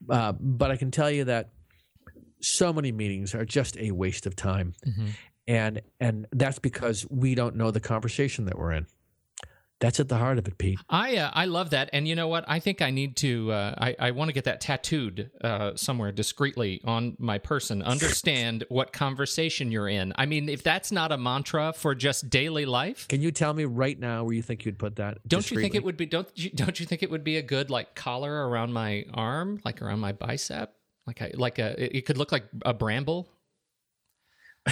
Uh, 0.09 0.33
but 0.39 0.71
i 0.71 0.77
can 0.77 0.91
tell 0.91 1.09
you 1.09 1.23
that 1.25 1.49
so 2.41 2.71
many 2.71 2.91
meetings 2.91 3.35
are 3.35 3.45
just 3.45 3.77
a 3.77 3.91
waste 3.91 4.25
of 4.25 4.35
time. 4.35 4.73
Mm-hmm. 4.85 5.07
and 5.47 5.81
and 5.99 6.27
that's 6.31 6.59
because 6.59 7.05
we 7.09 7.35
don't 7.35 7.55
know 7.55 7.71
the 7.71 7.79
conversation 7.79 8.45
that 8.45 8.57
we're 8.57 8.73
in 8.73 8.85
that's 9.79 9.99
at 9.99 10.09
the 10.09 10.17
heart 10.17 10.37
of 10.37 10.47
it 10.47 10.57
pete 10.57 10.79
I 10.89 11.17
uh, 11.17 11.31
I 11.33 11.45
love 11.45 11.71
that, 11.71 11.89
and 11.93 12.07
you 12.07 12.15
know 12.15 12.27
what? 12.27 12.45
I 12.47 12.59
think 12.59 12.81
I 12.81 12.91
need 12.91 13.15
to. 13.17 13.51
Uh, 13.51 13.75
I 13.77 13.95
I 13.99 14.11
want 14.11 14.29
to 14.29 14.33
get 14.33 14.45
that 14.45 14.61
tattooed 14.61 15.31
uh, 15.41 15.71
somewhere 15.75 16.11
discreetly 16.11 16.81
on 16.83 17.15
my 17.19 17.37
person. 17.37 17.81
Understand 17.81 18.65
what 18.69 18.93
conversation 18.93 19.71
you're 19.71 19.87
in. 19.89 20.13
I 20.15 20.25
mean, 20.25 20.49
if 20.49 20.63
that's 20.63 20.91
not 20.91 21.11
a 21.11 21.17
mantra 21.17 21.73
for 21.73 21.95
just 21.95 22.29
daily 22.29 22.65
life, 22.65 23.07
can 23.07 23.21
you 23.21 23.31
tell 23.31 23.53
me 23.53 23.65
right 23.65 23.99
now 23.99 24.23
where 24.23 24.33
you 24.33 24.41
think 24.41 24.65
you'd 24.65 24.79
put 24.79 24.95
that 24.97 25.19
don't 25.27 25.49
you 25.51 25.59
think 25.59 25.75
it 25.75 25.83
would 25.83 25.97
be? 25.97 26.05
Don't 26.05 26.29
you, 26.35 26.49
don't 26.49 26.79
you 26.79 26.85
think 26.85 27.03
it 27.03 27.11
would 27.11 27.23
be 27.23 27.37
a 27.37 27.41
good 27.41 27.69
like 27.69 27.95
collar 27.95 28.47
around 28.47 28.73
my 28.73 29.05
arm, 29.13 29.59
like 29.63 29.81
around 29.81 29.99
my 29.99 30.11
bicep, 30.11 30.73
like 31.07 31.21
I 31.21 31.31
like 31.35 31.59
a? 31.59 31.81
It, 31.81 31.95
it 31.95 32.05
could 32.05 32.17
look 32.17 32.31
like 32.31 32.45
a 32.63 32.73
bramble. 32.73 33.29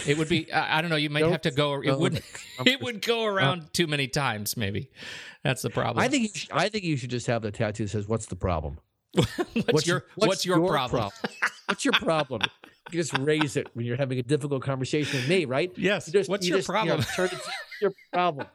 It 0.05 0.17
would 0.17 0.29
be. 0.29 0.51
I, 0.51 0.77
I 0.77 0.81
don't 0.81 0.89
know. 0.89 0.95
You 0.95 1.09
might 1.09 1.21
Don't 1.21 1.31
have 1.31 1.41
to 1.41 1.51
go. 1.51 1.81
It 1.81 1.97
would. 1.97 2.21
It 2.65 2.81
would 2.81 3.05
go 3.05 3.25
around 3.25 3.71
too 3.73 3.85
many 3.85 4.07
times. 4.07 4.57
Maybe 4.57 4.89
that's 5.43 5.61
the 5.61 5.69
problem. 5.69 6.03
I 6.03 6.07
think 6.07 6.23
you 6.23 6.29
should, 6.33 6.51
I 6.51 6.69
think 6.69 6.83
you 6.83 6.97
should 6.97 7.11
just 7.11 7.27
have 7.27 7.43
the 7.43 7.51
tattoo 7.51 7.83
that 7.83 7.89
says, 7.89 8.07
"What's 8.07 8.25
the 8.25 8.35
problem? 8.35 8.79
what's, 9.13 9.85
your 9.87 10.05
what's, 10.15 10.45
your, 10.45 10.67
problem? 10.67 11.11
what's 11.67 11.85
your 11.85 11.93
problem?" 11.93 12.41
You 12.91 13.01
just 13.01 13.17
raise 13.17 13.57
it 13.57 13.67
when 13.73 13.85
you're 13.85 13.97
having 13.97 14.17
a 14.17 14.23
difficult 14.23 14.63
conversation 14.63 15.19
with 15.19 15.27
me, 15.27 15.43
right? 15.43 15.69
Yes. 15.75 16.07
You 16.07 16.13
just, 16.13 16.29
What's 16.29 16.45
you 16.45 16.51
your 16.51 16.59
just, 16.59 16.69
you 16.69 16.71
problem? 16.71 17.01
know, 17.01 17.23
it 17.25 17.31
to 17.31 17.41
your 17.81 17.91
problem. 18.13 18.47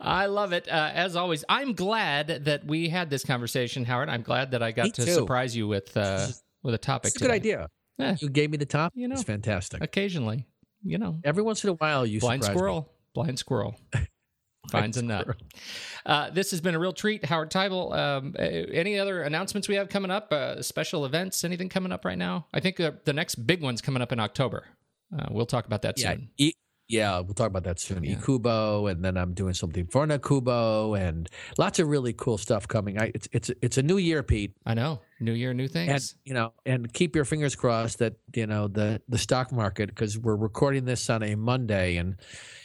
I 0.00 0.26
love 0.26 0.54
it. 0.54 0.66
Uh, 0.66 0.90
as 0.94 1.14
always, 1.14 1.44
I'm 1.46 1.74
glad 1.74 2.46
that 2.46 2.64
we 2.64 2.88
had 2.88 3.10
this 3.10 3.22
conversation, 3.22 3.84
Howard. 3.84 4.08
I'm 4.08 4.22
glad 4.22 4.52
that 4.52 4.62
I 4.62 4.72
got 4.72 4.84
Me 4.84 4.90
to 4.92 5.04
too. 5.04 5.12
surprise 5.12 5.54
you 5.54 5.68
with 5.68 5.94
uh, 5.94 6.26
with 6.62 6.74
a 6.74 6.78
topic. 6.78 7.08
It's 7.08 7.16
a 7.16 7.18
good 7.18 7.30
idea. 7.30 7.68
Eh, 7.98 8.16
You 8.20 8.28
gave 8.28 8.50
me 8.50 8.56
the 8.56 8.66
top. 8.66 8.92
You 8.94 9.08
know. 9.08 9.14
it's 9.14 9.22
fantastic. 9.24 9.82
occasionally, 9.82 10.46
you 10.82 10.98
know, 10.98 11.18
Every 11.24 11.42
once 11.42 11.64
in 11.64 11.70
a 11.70 11.74
while, 11.74 12.04
you 12.06 12.20
blind 12.20 12.42
surprise 12.42 12.54
me. 12.54 12.58
squirrel, 12.58 12.92
blind 13.14 13.38
squirrel 13.38 13.76
finds 14.70 14.96
a 14.96 15.02
nut. 15.02 15.28
Uh, 16.04 16.30
this 16.30 16.50
has 16.50 16.60
been 16.60 16.74
a 16.74 16.78
real 16.78 16.92
treat, 16.92 17.24
Howard 17.24 17.50
Teibel. 17.50 17.96
Um, 17.96 18.34
any 18.38 18.98
other 18.98 19.22
announcements 19.22 19.68
we 19.68 19.76
have 19.76 19.88
coming 19.88 20.10
up? 20.10 20.32
Uh, 20.32 20.60
special 20.62 21.04
events? 21.06 21.44
Anything 21.44 21.68
coming 21.68 21.92
up 21.92 22.04
right 22.04 22.18
now? 22.18 22.46
I 22.52 22.60
think 22.60 22.78
uh, 22.80 22.92
the 23.04 23.12
next 23.12 23.36
big 23.46 23.62
one's 23.62 23.80
coming 23.80 24.02
up 24.02 24.12
in 24.12 24.20
October. 24.20 24.64
Uh, 25.16 25.26
we'll 25.30 25.46
talk 25.46 25.66
about 25.66 25.82
that 25.82 25.98
Yeah, 25.98 26.12
soon. 26.14 26.30
e- 26.36 26.52
yeah, 26.88 27.18
we'll 27.20 27.34
talk 27.34 27.48
about 27.48 27.64
that 27.64 27.80
soon. 27.80 28.04
Yeah. 28.04 28.16
EACUBO, 28.16 28.90
and 28.90 29.04
then 29.04 29.16
I'm 29.16 29.34
doing 29.34 29.54
something 29.54 29.86
for 29.86 30.06
NACUBO, 30.06 30.98
and 30.98 31.28
lots 31.58 31.78
of 31.78 31.88
really 31.88 32.12
cool 32.12 32.38
stuff 32.38 32.68
coming. 32.68 33.00
I, 33.00 33.10
it's 33.14 33.28
it's 33.32 33.50
it's 33.60 33.78
a 33.78 33.82
new 33.82 33.96
year, 33.96 34.22
Pete. 34.22 34.54
I 34.64 34.74
know. 34.74 35.00
New 35.18 35.32
year, 35.32 35.54
new 35.54 35.66
things. 35.66 35.90
and 35.90 36.28
you 36.28 36.34
know 36.34 36.52
and 36.66 36.92
keep 36.92 37.16
your 37.16 37.24
fingers 37.24 37.56
crossed 37.56 37.98
that 38.00 38.14
you 38.34 38.46
know 38.46 38.68
the 38.68 39.00
the 39.08 39.18
stock 39.18 39.50
market 39.50 39.88
because 39.88 40.18
we're 40.18 40.36
recording 40.36 40.84
this 40.84 41.08
on 41.08 41.22
a 41.22 41.34
monday 41.34 41.96
and 41.96 42.16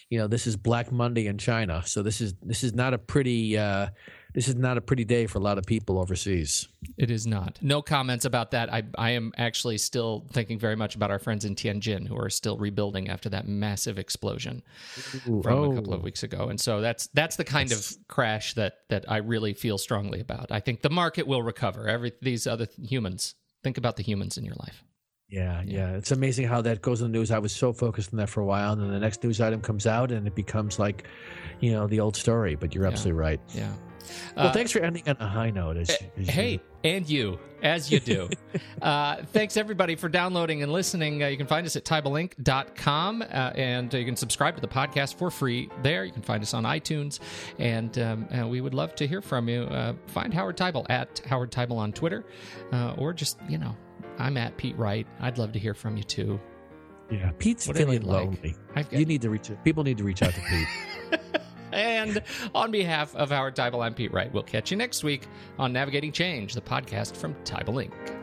you 0.10 0.18
know 0.18 0.28
this 0.28 0.46
is 0.46 0.58
black 0.58 0.92
monday 0.92 1.28
in 1.28 1.38
china 1.38 1.82
so 1.86 2.04
this 2.04 2.20
is 2.20 2.34
this 2.42 2.62
is 2.66 2.74
not 2.74 2.94
a 2.94 2.98
pretty 2.98 3.58
uh 3.58 3.88
this 4.34 4.48
is 4.48 4.56
not 4.56 4.78
a 4.78 4.82
pretty 4.82 5.04
day 5.06 5.28
for 5.28 5.38
a 5.40 5.42
lot 5.42 5.58
of 5.58 5.66
people 5.66 6.00
overseas 6.00 6.68
It 6.98 7.12
is 7.12 7.28
not. 7.28 7.60
No 7.62 7.82
comments 7.82 8.26
about 8.26 8.52
that. 8.52 8.72
I 8.74 8.84
I 8.98 9.12
am 9.12 9.32
actually 9.38 9.78
still 9.78 10.26
thinking 10.34 10.58
very 10.60 10.76
much 10.76 10.96
about 10.96 11.12
our 11.12 11.20
friends 11.20 11.46
in 11.46 11.56
Tianjin 11.56 12.08
who 12.08 12.18
are 12.18 12.30
still 12.30 12.58
rebuilding 12.58 13.10
after 13.10 13.30
that 13.30 13.48
massive 13.48 13.98
explosion 14.00 14.64
from 15.44 15.72
a 15.72 15.76
couple 15.76 15.94
Oh. 15.94 15.98
of 15.98 16.04
weeks 16.04 16.24
ago. 16.24 16.50
And 16.50 16.60
so 16.60 16.82
that's 16.82 17.08
that's 17.14 17.36
the 17.36 17.44
kind 17.46 17.72
of 17.72 17.88
crash 18.08 18.54
that 18.56 18.74
that 18.90 19.06
I 19.10 19.18
really 19.18 19.54
feel 19.54 19.78
strongly 19.78 20.20
about. 20.20 20.52
I 20.52 20.60
think 20.60 20.82
the 20.82 20.90
market 20.90 21.28
will 21.28 21.44
recover. 21.44 21.88
Every 21.88 22.12
these 22.22 22.48
other 22.48 22.68
humans. 22.82 23.36
Think 23.64 23.78
about 23.78 23.96
the 23.96 24.04
humans 24.04 24.38
in 24.38 24.46
your 24.46 24.56
life. 24.60 24.84
yeah 25.30 25.62
yeah 25.66 25.96
it's 26.00 26.12
amazing 26.12 26.46
how 26.48 26.62
that 26.62 26.82
goes 26.82 27.00
in 27.02 27.10
the 27.12 27.18
news 27.18 27.32
i 27.32 27.40
was 27.40 27.54
so 27.64 27.72
focused 27.72 28.10
on 28.12 28.18
that 28.18 28.28
for 28.30 28.42
a 28.42 28.46
while 28.54 28.74
and 28.74 28.82
then 28.82 28.92
the 28.92 29.00
next 29.00 29.24
news 29.24 29.40
item 29.40 29.62
comes 29.62 29.86
out 29.88 30.12
and 30.12 30.28
it 30.28 30.36
becomes 30.36 30.78
like 30.80 31.06
you 31.64 31.72
know 31.72 31.88
the 31.88 32.00
old 32.02 32.16
story 32.18 32.54
but 32.62 32.74
you're 32.76 32.86
absolutely 32.92 33.18
right 33.28 33.40
Yeah. 33.56 33.72
Well 34.36 34.48
Uh, 34.48 34.54
thanks 34.54 34.72
for 34.72 34.80
ending 34.80 35.04
on 35.08 35.18
a 35.20 35.28
high 35.28 35.50
note 35.52 35.78
as, 35.78 35.90
as 35.90 36.00
you- 36.18 36.26
Hey, 36.26 36.62
and 36.84 37.08
you, 37.10 37.38
as 37.62 37.92
you 37.92 38.00
do. 38.00 38.30
uh, 38.82 39.18
thanks, 39.34 39.56
everybody, 39.58 39.96
for 39.96 40.10
downloading 40.10 40.64
and 40.64 40.72
listening. 40.72 41.22
Uh, 41.24 41.28
you 41.28 41.38
can 41.38 41.46
find 41.48 41.66
us 41.66 41.76
at 41.76 41.86
teibelinc.com, 41.86 43.22
uh, 43.22 43.26
and 43.56 43.94
you 43.94 44.04
can 44.06 44.16
subscribe 44.16 44.56
to 44.56 44.62
the 44.62 44.68
podcast 44.68 45.16
for 45.16 45.30
free 45.30 45.70
there. 45.84 46.04
You 46.06 46.12
can 46.12 46.24
find 46.24 46.42
us 46.42 46.54
on 46.54 46.64
iTunes, 46.64 47.20
and, 47.60 47.98
um, 48.00 48.28
and 48.32 48.50
we 48.50 48.62
would 48.62 48.74
love 48.74 48.96
to 48.96 49.08
hear 49.08 49.22
from 49.22 49.48
you. 49.48 49.64
Uh, 49.64 49.94
find 50.08 50.34
Howard 50.34 50.58
Teibel 50.58 50.86
at 50.90 51.22
Howard 51.28 51.52
Teibel 51.52 51.78
on 51.78 51.92
Twitter, 51.94 52.26
uh, 52.72 52.96
or 52.98 53.14
just, 53.14 53.38
you 53.48 53.58
know, 53.58 53.76
I'm 54.18 54.38
at 54.38 54.58
Pete 54.58 54.78
Wright. 54.78 55.06
I'd 55.20 55.38
love 55.38 55.52
to 55.54 55.60
hear 55.60 55.74
from 55.74 55.98
you, 55.98 56.04
too. 56.04 56.40
yeah 57.12 57.32
pete's 57.38 57.68
Whatever 57.68 57.92
feeling 57.92 58.02
you'd 58.02 58.08
like. 58.10 58.26
lonely 58.26 58.56
got- 58.76 58.94
you 58.94 59.06
need 59.06 59.22
to 59.22 59.30
reach 59.30 59.52
people 59.66 59.84
need 59.84 59.98
to 59.98 60.04
reach 60.06 60.22
out 60.24 60.34
to 60.34 60.42
pete 60.50 61.20
And 61.74 62.22
on 62.54 62.72
behalf 62.72 63.16
of 63.16 63.30
Howard 63.30 63.56
Teibel, 63.56 63.84
I'm 63.84 63.94
Pete 63.94 64.14
Wright. 64.14 64.32
We'll 64.32 64.44
catch 64.44 64.72
you 64.72 64.78
next 64.78 65.04
week 65.04 65.28
on 65.58 65.74
Navigating 65.74 66.12
Change, 66.12 66.54
the 66.54 66.62
podcast 66.62 67.16
from 67.16 67.36
Teibel 67.44 67.86
Inc. 67.86 68.21